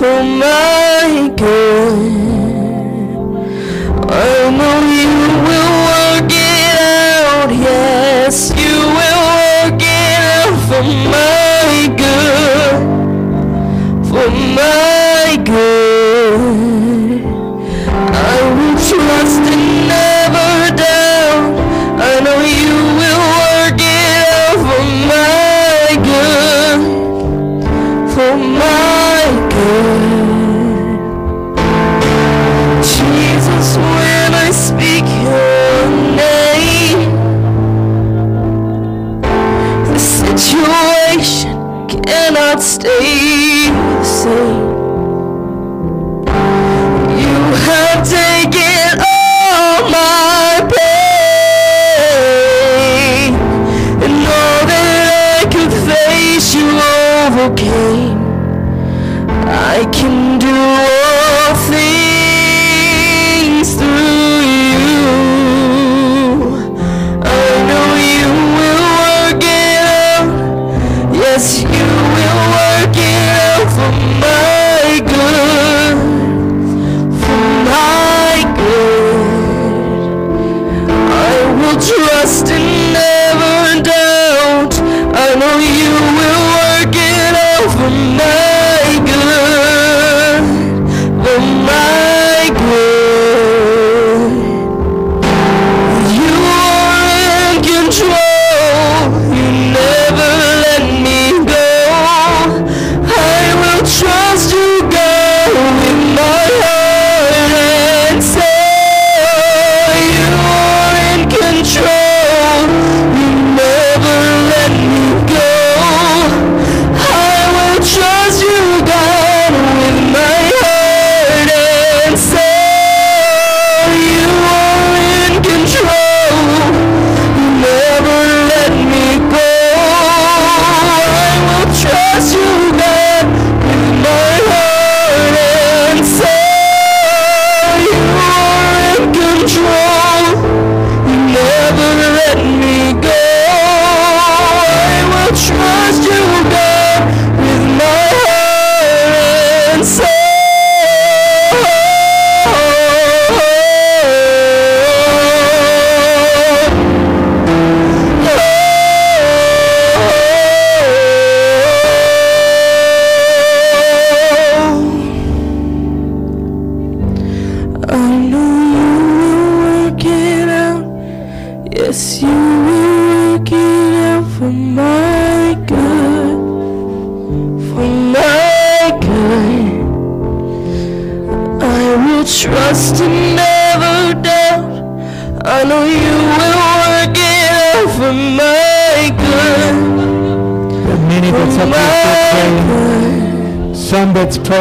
For 0.06 0.22
my 0.22 0.65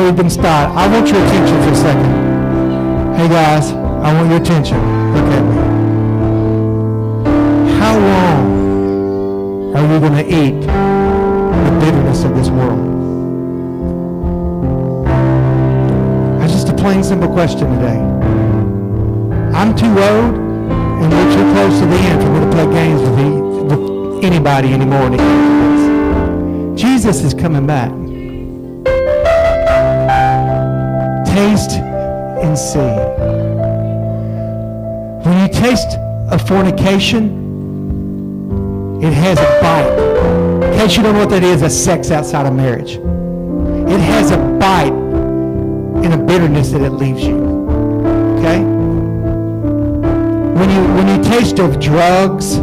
I 0.06 0.88
want 0.88 1.08
your 1.08 1.18
attention 1.26 1.63
for 1.63 1.72
a 1.72 1.76
second. 1.76 2.06
Hey 3.15 3.28
guys, 3.28 3.72
I 3.72 4.13
want 4.13 4.30
your 4.30 4.39
attention. 4.39 4.78
Look 5.15 5.26
at 5.26 5.41
me. 5.41 5.56
How 7.80 7.98
long 7.98 9.76
are 9.76 9.82
you 9.91 10.00
going 10.00 10.13
to 10.13 10.26
eat 10.30 10.62
the 10.62 11.80
bitterness 11.80 12.24
of 12.24 12.36
this 12.36 12.50
world? 12.50 12.80
That's 16.39 16.54
just 16.54 16.70
a 16.70 16.74
plain, 16.74 17.04
simple 17.04 17.34
question 17.34 17.68
today. 17.74 18.00
I'm 19.58 19.76
too 19.76 19.88
old 19.88 20.36
and 21.02 21.12
we're 21.12 21.34
too 21.34 21.52
close 21.54 21.80
to 21.80 21.86
the 21.88 21.98
end 21.98 22.22
for 22.22 22.30
me 22.30 22.39
to 22.41 22.50
play 22.52 22.68
games 22.72 23.02
with 23.02 24.24
anybody 24.24 24.72
anymore. 24.72 25.10
Jesus 26.78 27.24
is 27.24 27.34
coming 27.34 27.65
back. 27.65 28.05
Taste 31.36 31.71
and 31.71 32.58
see. 32.58 32.80
When 35.28 35.38
you 35.41 35.50
taste 35.54 35.98
a 36.32 36.39
fornication, 36.39 37.43
it 39.04 39.12
has 39.12 39.38
a 39.38 39.60
bite. 39.62 40.71
In 40.71 40.80
case 40.80 40.95
you 40.95 41.04
don't 41.04 41.13
know 41.13 41.19
what 41.19 41.30
that 41.32 41.43
is, 41.43 41.60
that's 41.60 41.76
sex 41.76 42.10
outside 42.10 42.45
of 42.45 42.54
marriage. 42.56 42.91
It 42.93 44.00
has 44.00 44.32
a 44.32 44.38
bite 44.38 44.93
and 46.06 46.13
a 46.13 46.17
bitterness 46.17 46.71
that 46.71 46.80
it 46.80 46.91
leaves 46.91 47.26
you. 47.26 47.36
Okay? 48.38 48.62
When 50.58 50.69
you 50.69 50.84
when 50.93 51.08
you 51.10 51.21
taste 51.21 51.60
of 51.60 51.82
drugs, 51.82 52.56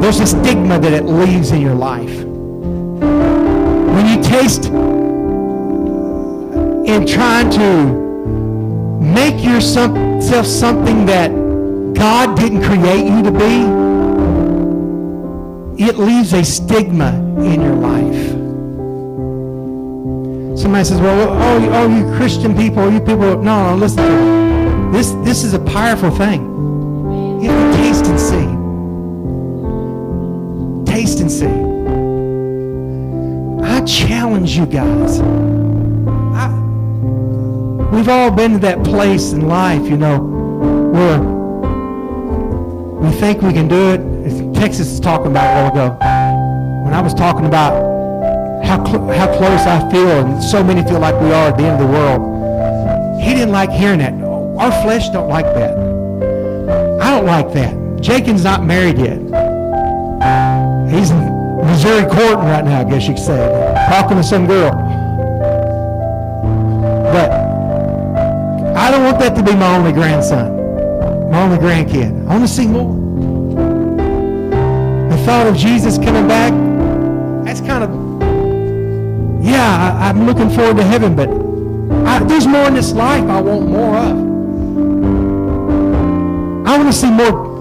there's 0.00 0.20
a 0.20 0.26
stigma 0.26 0.78
that 0.78 0.94
it 0.94 1.04
leaves 1.04 1.50
in 1.50 1.60
your 1.60 1.74
life. 1.74 2.24
When 3.94 4.06
you 4.06 4.22
taste 4.22 4.70
in 6.86 7.06
trying 7.06 7.50
to 7.50 8.02
make 9.00 9.42
yourself 9.44 10.46
something 10.46 11.06
that 11.06 11.30
God 11.94 12.36
didn't 12.36 12.62
create 12.62 13.04
you 13.04 13.22
to 13.22 13.30
be, 13.30 13.66
it 15.84 15.96
leaves 15.98 16.32
a 16.32 16.44
stigma 16.44 17.12
in 17.38 17.60
your 17.60 17.74
life. 17.74 18.30
Somebody 20.58 20.84
says, 20.84 21.00
well, 21.00 21.28
oh, 21.30 21.58
you, 21.58 21.70
oh, 21.70 21.88
you 21.96 22.04
Christian 22.16 22.54
people, 22.56 22.90
you 22.90 23.00
people, 23.00 23.42
no, 23.42 23.70
no, 23.70 23.76
listen. 23.76 24.92
This, 24.92 25.12
this 25.24 25.42
is 25.42 25.54
a 25.54 25.58
powerful 25.58 26.10
thing. 26.10 26.42
You 27.42 27.50
have 27.50 27.72
to 27.72 27.78
taste 27.78 28.06
and 28.06 28.20
see. 28.20 28.46
Taste 30.92 31.20
and 31.20 31.30
see. 31.30 31.46
I 33.64 33.80
challenge 33.84 34.56
you 34.56 34.66
guys. 34.66 35.20
We've 37.92 38.08
all 38.08 38.30
been 38.30 38.52
to 38.52 38.58
that 38.60 38.82
place 38.84 39.32
in 39.32 39.46
life, 39.48 39.82
you 39.88 39.98
know, 39.98 40.18
where 40.18 41.20
we 43.00 43.10
think 43.18 43.42
we 43.42 43.52
can 43.52 43.68
do 43.68 43.92
it. 43.92 44.54
Texas 44.54 44.88
is 44.88 44.98
talking 45.00 45.26
about 45.26 45.44
a 45.44 45.70
while 45.70 45.72
ago. 45.72 46.84
When 46.84 46.94
I 46.94 47.00
was 47.02 47.12
talking 47.12 47.44
about 47.44 47.74
how, 48.64 48.82
cl- 48.84 49.06
how 49.08 49.26
close 49.36 49.66
I 49.66 49.90
feel, 49.90 50.08
and 50.08 50.42
so 50.42 50.64
many 50.64 50.82
feel 50.88 51.00
like 51.00 51.20
we 51.20 51.32
are 51.32 51.48
at 51.48 51.58
the 51.58 51.64
end 51.64 51.82
of 51.82 51.86
the 51.86 51.92
world, 51.92 53.20
he 53.22 53.34
didn't 53.34 53.52
like 53.52 53.70
hearing 53.70 53.98
that. 53.98 54.14
Our 54.58 54.72
flesh 54.82 55.10
don't 55.10 55.28
like 55.28 55.44
that. 55.46 55.76
I 56.98 57.10
don't 57.10 57.26
like 57.26 57.52
that. 57.52 58.00
Jacob's 58.00 58.44
not 58.44 58.64
married 58.64 58.98
yet. 58.98 59.18
He's 60.88 61.10
in 61.10 61.18
Missouri 61.66 62.04
courting 62.06 62.46
right 62.46 62.64
now, 62.64 62.80
I 62.80 62.84
guess 62.84 63.06
you 63.06 63.14
could 63.14 63.22
say, 63.22 63.84
talking 63.90 64.16
to 64.16 64.22
some 64.24 64.46
girl. 64.46 64.70
That 69.22 69.36
to 69.36 69.42
be 69.44 69.54
my 69.54 69.76
only 69.76 69.92
grandson, 69.92 70.50
my 71.30 71.42
only 71.42 71.56
grandkid. 71.56 72.10
I 72.26 72.30
want 72.36 72.42
to 72.42 72.48
see 72.48 72.66
more. 72.66 72.92
The 75.10 75.16
thought 75.24 75.46
of 75.46 75.56
Jesus 75.56 75.96
coming 75.96 76.26
back, 76.26 76.52
that's 77.44 77.60
kind 77.60 77.84
of, 77.84 77.90
yeah, 79.44 80.00
I, 80.00 80.08
am 80.08 80.26
looking 80.26 80.50
forward 80.50 80.76
to 80.78 80.82
heaven, 80.82 81.14
but 81.14 81.28
I, 82.04 82.18
there's 82.24 82.48
more 82.48 82.66
in 82.66 82.74
this 82.74 82.92
life 82.94 83.22
I 83.30 83.40
want 83.40 83.68
more 83.68 83.96
of. 83.96 84.18
I 86.66 86.76
want 86.76 86.92
to 86.92 86.98
see 86.98 87.10
more 87.10 87.52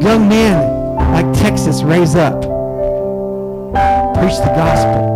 young 0.00 0.30
men 0.30 0.96
like 1.12 1.30
Texas 1.38 1.82
raise 1.82 2.14
up, 2.14 2.40
preach 2.40 4.38
the 4.38 4.52
gospel. 4.56 5.12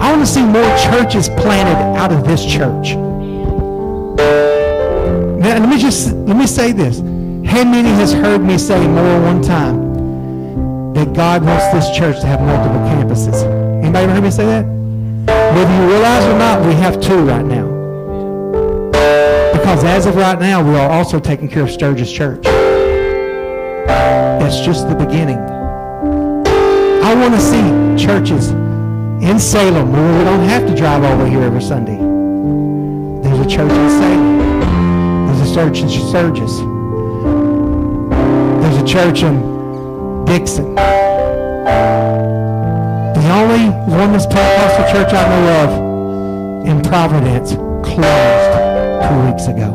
I 0.00 0.12
want 0.12 0.20
to 0.20 0.32
see 0.32 0.44
more 0.44 0.76
churches 0.78 1.28
planted 1.28 1.98
out 1.98 2.12
of 2.12 2.24
this 2.24 2.44
church. 2.46 2.94
Let 5.58 5.68
me 5.68 5.78
just 5.78 6.12
let 6.12 6.36
me 6.36 6.46
say 6.46 6.70
this. 6.70 7.00
How 7.50 7.64
many 7.64 7.88
has 7.88 8.12
heard 8.12 8.40
me 8.40 8.56
say 8.56 8.78
more 8.86 9.02
than 9.02 9.22
one 9.24 9.42
time 9.42 10.94
that 10.94 11.12
God 11.12 11.44
wants 11.44 11.66
this 11.72 11.90
church 11.96 12.20
to 12.20 12.26
have 12.28 12.40
multiple 12.40 12.78
campuses? 12.86 13.42
Anybody 13.82 14.04
ever 14.04 14.12
heard 14.12 14.22
me 14.22 14.30
say 14.30 14.46
that? 14.46 14.64
Whether 15.54 15.74
you 15.82 15.88
realize 15.90 16.24
or 16.26 16.38
not, 16.38 16.64
we 16.64 16.72
have 16.74 17.00
two 17.00 17.18
right 17.26 17.44
now. 17.44 17.66
Because 19.52 19.82
as 19.82 20.06
of 20.06 20.14
right 20.14 20.38
now, 20.38 20.62
we 20.62 20.76
are 20.76 20.88
also 20.88 21.18
taking 21.18 21.48
care 21.48 21.64
of 21.64 21.70
Sturgis 21.72 22.12
Church. 22.12 22.44
That's 23.86 24.60
just 24.60 24.88
the 24.88 24.94
beginning. 24.94 25.38
I 27.02 27.14
want 27.14 27.34
to 27.34 27.40
see 27.40 28.06
churches 28.06 28.50
in 28.50 29.40
Salem 29.40 29.90
where 29.92 30.18
we 30.18 30.24
don't 30.24 30.48
have 30.48 30.64
to 30.68 30.76
drive 30.76 31.02
over 31.02 31.26
here 31.26 31.42
every 31.42 31.62
Sunday. 31.62 31.98
There's 33.22 33.40
a 33.40 33.48
church 33.50 33.72
in 33.72 33.90
Salem. 33.90 34.29
There's 35.50 35.66
a 35.66 35.72
church 35.72 35.80
in 35.80 35.88
Sturgis. 35.88 36.54
There's 38.62 38.76
a 38.76 38.86
church 38.86 39.22
in 39.24 40.24
Dixon. 40.24 40.74
The 43.16 43.30
only 43.32 43.70
women's 43.92 44.26
Pentecostal 44.26 44.84
church 44.92 45.12
I 45.12 45.28
know 45.28 45.48
of 45.64 45.70
in 46.68 46.82
Providence 46.82 47.54
closed 47.84 48.52
two 49.02 49.18
weeks 49.26 49.46
ago. 49.48 49.70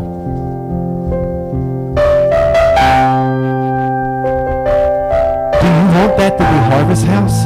Do 5.60 5.68
you 5.68 5.86
want 5.92 6.16
that 6.18 6.38
to 6.38 6.44
be 6.44 6.58
Harvest 6.72 7.06
House? 7.06 7.44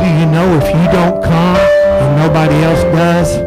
Do 0.00 0.04
you 0.04 0.26
know 0.26 0.56
if 0.56 0.66
you 0.66 0.86
don't 0.90 1.22
come 1.22 1.56
and 1.56 2.16
nobody 2.16 2.56
else 2.64 2.82
does, 2.82 3.41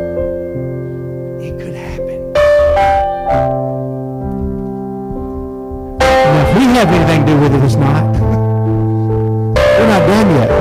have 6.86 6.93
anything 6.93 7.26
to 7.26 7.34
do 7.34 7.39
with 7.39 7.54
it, 7.54 7.63
it's 7.63 7.76
not. 7.76 8.04
We're 9.56 9.88
not 9.88 10.08
done 10.08 10.30
yet. 10.36 10.52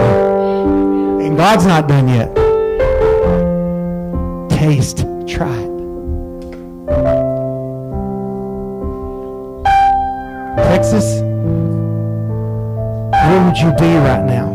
And 1.26 1.36
God's 1.36 1.66
not 1.66 1.88
done 1.88 2.08
yet. 2.08 2.34
Taste, 4.50 5.06
try 5.26 5.54
it. 5.54 5.74
Texas, 10.56 11.20
where 13.12 13.44
would 13.44 13.58
you 13.58 13.70
be 13.72 13.94
right 13.98 14.24
now 14.24 14.52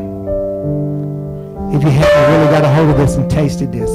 if 1.74 1.84
you 1.84 1.90
hadn't 1.90 2.32
really 2.32 2.52
got 2.52 2.64
a 2.64 2.74
hold 2.74 2.90
of 2.90 2.98
this 2.98 3.16
and 3.16 3.30
tasted 3.30 3.72
this? 3.72 3.90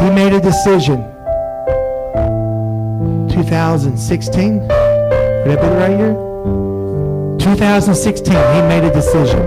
He 0.00 0.10
made 0.10 0.32
a 0.32 0.40
decision. 0.40 1.11
2016? 3.42 4.60
Would 4.60 4.68
that 4.68 5.60
be 5.60 5.66
the 5.66 5.74
right 5.74 5.98
year? 5.98 6.14
2016, 7.40 8.32
he 8.32 8.38
made 8.68 8.84
a 8.84 8.92
decision. 8.92 9.40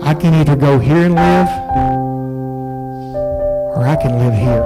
I 0.00 0.14
can 0.14 0.32
either 0.34 0.54
go 0.54 0.78
here 0.78 1.06
and 1.06 1.16
live, 1.16 1.48
or 3.74 3.84
I 3.88 3.96
can 3.96 4.16
live 4.20 4.34
here. 4.34 4.62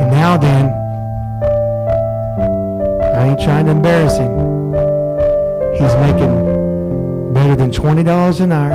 And 0.00 0.10
now 0.10 0.36
then, 0.36 0.66
I 3.14 3.28
ain't 3.28 3.40
trying 3.40 3.66
to 3.66 3.72
embarrass 3.72 4.18
him. 4.18 4.32
He's 5.74 5.94
making 6.02 7.32
better 7.32 7.54
than 7.54 7.70
$20 7.70 8.40
an 8.40 8.50
hour. 8.50 8.72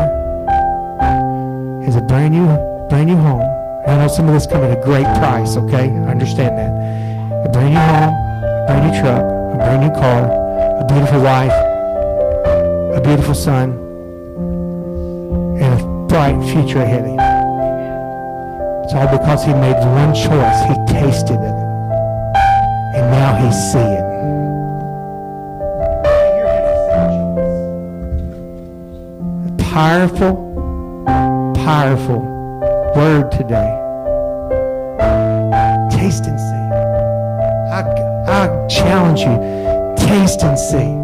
Has 1.84 1.98
a 1.98 2.02
brand 2.02 2.34
new, 2.34 2.48
brand 2.88 3.08
new 3.08 3.18
home. 3.18 3.59
I 3.90 3.98
know 3.98 4.08
some 4.08 4.28
of 4.28 4.36
this 4.36 4.46
come 4.46 4.64
at 4.64 4.78
a 4.78 4.82
great 4.84 5.08
price, 5.18 5.58
okay? 5.58 5.90
I 5.90 6.12
understand 6.12 6.60
that. 6.60 6.70
A 7.44 7.50
brand 7.50 7.74
new 7.74 7.80
home, 7.80 8.14
a 8.14 8.66
brand 8.68 8.86
new 8.86 9.00
truck, 9.02 9.24
a 9.24 9.58
brand 9.58 9.82
new 9.82 9.90
car, 10.00 10.30
a 10.80 10.86
beautiful 10.86 11.22
wife, 11.22 11.52
a 12.96 13.02
beautiful 13.04 13.34
son, 13.34 13.72
and 15.60 15.82
a 15.82 15.84
bright 16.08 16.40
future 16.52 16.84
ahead 16.84 17.02
of 17.02 17.08
him. 17.08 17.20
It's 18.84 18.94
all 18.94 19.08
because 19.08 19.44
he 19.44 19.54
made 19.54 19.74
one 19.74 20.14
choice. 20.14 20.62
He 20.70 20.76
tasted 20.94 21.40
it. 21.42 21.56
how 22.94 23.34
he 23.42 23.52
see 23.52 23.80
it. 23.80 24.06
Powerful, 29.74 30.36
powerful 31.56 32.39
word 32.96 33.32
today. 33.32 33.70
Taste 35.92 36.26
and 36.26 36.40
see. 36.40 36.70
I, 37.72 37.82
I 38.28 38.68
challenge 38.68 39.22
you, 39.22 39.38
taste 40.08 40.44
and 40.44 40.58
see. 40.58 40.98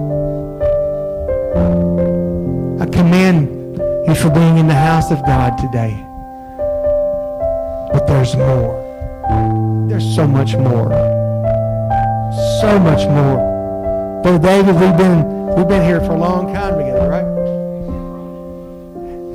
I 2.82 2.86
commend 2.88 3.78
you 4.08 4.16
for 4.16 4.30
being 4.30 4.58
in 4.58 4.68
the 4.68 4.76
house 4.76 5.12
of 5.12 5.24
God 5.26 5.58
today. 5.58 5.94
But 7.92 8.08
there's 8.08 8.36
more. 8.36 8.82
There's 9.90 10.16
so 10.16 10.28
much 10.28 10.56
more. 10.56 10.90
So 12.62 12.80
much 12.80 13.08
more. 13.08 14.22
Brother 14.24 14.40
David, 14.40 14.76
we've 14.76 14.98
been 14.98 15.56
we've 15.56 15.68
been 15.68 15.84
here 15.84 16.00
for 16.02 16.14
a 16.14 16.18
long 16.18 16.54
time 16.54 16.78
together, 16.78 17.10
right? 17.10 17.36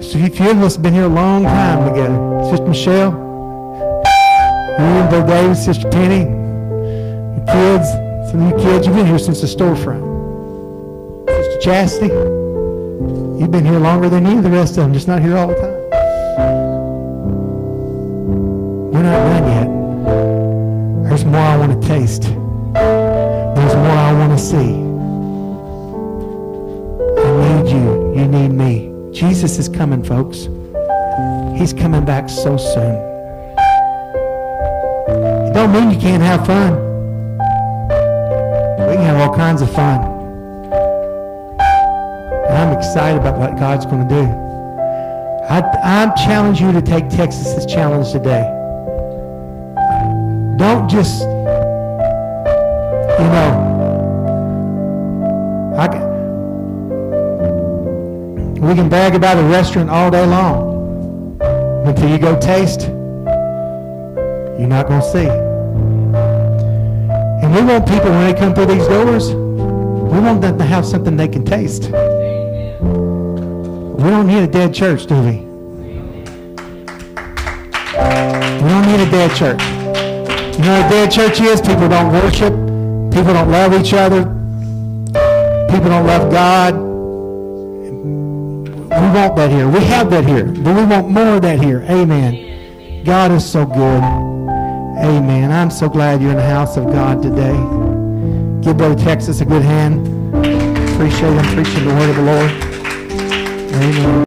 So 0.02 0.18
a 0.18 0.28
few 0.28 0.50
of 0.50 0.62
us 0.62 0.74
have 0.74 0.82
been 0.82 0.94
here 0.94 1.04
a 1.04 1.08
long 1.08 1.44
time 1.44 1.88
together. 1.88 2.29
Sister 2.50 2.66
Michelle, 2.66 3.12
you 3.12 4.84
and 4.84 5.08
Brother 5.08 5.26
David, 5.28 5.56
Sister 5.56 5.88
Penny, 5.88 6.24
the 6.24 7.44
kids, 7.46 7.88
some 8.28 8.42
of 8.42 8.50
you 8.50 8.56
kids, 8.58 8.86
you've 8.88 8.96
been 8.96 9.06
here 9.06 9.20
since 9.20 9.40
the 9.40 9.46
storefront. 9.46 10.02
Sister 11.28 11.60
Chastity, 11.60 12.12
you've 13.38 13.52
been 13.52 13.64
here 13.64 13.78
longer 13.78 14.08
than 14.08 14.26
of 14.26 14.42
the 14.42 14.50
rest 14.50 14.72
of 14.72 14.82
them, 14.82 14.92
just 14.92 15.06
not 15.06 15.22
here 15.22 15.36
all 15.36 15.46
the 15.46 15.54
time. 15.54 15.70
We're 18.90 19.04
not 19.04 19.20
done 19.30 19.46
yet. 19.46 21.08
There's 21.08 21.24
more 21.24 21.36
I 21.36 21.56
want 21.56 21.80
to 21.80 21.86
taste. 21.86 22.22
There's 22.22 23.74
more 23.76 23.96
I 23.96 24.12
want 24.12 24.36
to 24.36 24.44
see. 24.44 24.74
I 27.22 27.62
need 27.62 27.70
you. 27.70 28.12
You 28.16 28.26
need 28.26 28.48
me. 28.48 29.12
Jesus 29.12 29.56
is 29.60 29.68
coming, 29.68 30.02
folks. 30.02 30.48
He's 31.60 31.74
coming 31.74 32.06
back 32.06 32.30
so 32.30 32.56
soon. 32.56 32.94
It 35.46 35.52
don't 35.52 35.70
mean 35.72 35.90
you 35.90 36.00
can't 36.00 36.22
have 36.22 36.46
fun. 36.46 36.72
We 38.88 38.94
can 38.94 39.04
have 39.04 39.20
all 39.20 39.36
kinds 39.36 39.60
of 39.60 39.70
fun. 39.70 40.00
And 42.48 42.56
I'm 42.56 42.72
excited 42.78 43.20
about 43.20 43.38
what 43.38 43.58
God's 43.58 43.84
going 43.84 44.08
to 44.08 44.14
do. 44.14 44.22
I, 45.50 45.60
I 45.84 46.14
challenge 46.24 46.62
you 46.62 46.72
to 46.72 46.80
take 46.80 47.10
Texas's 47.10 47.66
challenge 47.66 48.10
today. 48.10 48.48
Don't 50.56 50.88
just, 50.88 51.20
you 51.20 51.26
know, 53.34 53.52
I, 55.76 55.88
we 58.66 58.74
can 58.74 58.88
brag 58.88 59.14
about 59.14 59.36
a 59.36 59.42
restaurant 59.42 59.90
all 59.90 60.10
day 60.10 60.24
long. 60.24 60.69
Until 61.90 62.08
you 62.08 62.18
go 62.18 62.38
taste, 62.38 62.82
you're 62.82 64.68
not 64.68 64.86
going 64.86 65.00
to 65.00 65.10
see. 65.10 65.26
And 67.42 67.52
we 67.52 67.62
want 67.62 67.84
people, 67.88 68.10
when 68.10 68.32
they 68.32 68.38
come 68.38 68.54
through 68.54 68.66
these 68.66 68.86
doors, 68.86 69.32
we 69.34 70.20
want 70.20 70.40
them 70.40 70.56
to 70.58 70.64
have 70.64 70.86
something 70.86 71.16
they 71.16 71.26
can 71.26 71.44
taste. 71.44 71.90
We 71.90 71.90
don't 74.08 74.28
need 74.28 74.44
a 74.44 74.46
dead 74.46 74.72
church, 74.72 75.06
do 75.06 75.16
we? 75.16 75.38
We 78.62 78.68
don't 78.68 78.86
need 78.86 79.00
a 79.00 79.10
dead 79.10 79.34
church. 79.36 79.60
You 79.60 80.64
know 80.64 80.80
what 80.80 80.86
a 80.86 80.90
dead 80.90 81.10
church 81.10 81.40
is? 81.40 81.60
People 81.60 81.88
don't 81.88 82.12
worship. 82.12 82.52
People 83.12 83.32
don't 83.34 83.50
love 83.50 83.74
each 83.74 83.94
other. 83.94 84.26
People 85.68 85.88
don't 85.88 86.06
love 86.06 86.30
God. 86.30 86.89
Want 89.12 89.34
that 89.36 89.50
here. 89.50 89.68
We 89.68 89.80
have 89.80 90.08
that 90.10 90.24
here. 90.24 90.44
But 90.44 90.76
we 90.76 90.84
want 90.84 91.08
more 91.10 91.34
of 91.36 91.42
that 91.42 91.60
here. 91.60 91.84
Amen. 91.90 93.02
God 93.04 93.32
is 93.32 93.44
so 93.44 93.66
good. 93.66 94.02
Amen. 95.02 95.50
I'm 95.50 95.70
so 95.70 95.88
glad 95.88 96.22
you're 96.22 96.30
in 96.30 96.36
the 96.36 96.42
house 96.46 96.76
of 96.76 96.86
God 96.86 97.20
today. 97.20 97.56
Give 98.62 98.76
Brother 98.76 98.94
Texas 98.94 99.40
a 99.40 99.44
good 99.44 99.62
hand. 99.62 100.06
Appreciate 100.94 101.32
him 101.32 101.44
preaching 101.54 101.88
the 101.88 101.94
word 101.94 102.10
of 102.10 102.16
the 102.16 102.22
Lord. 102.22 102.50
Amen. 103.74 104.10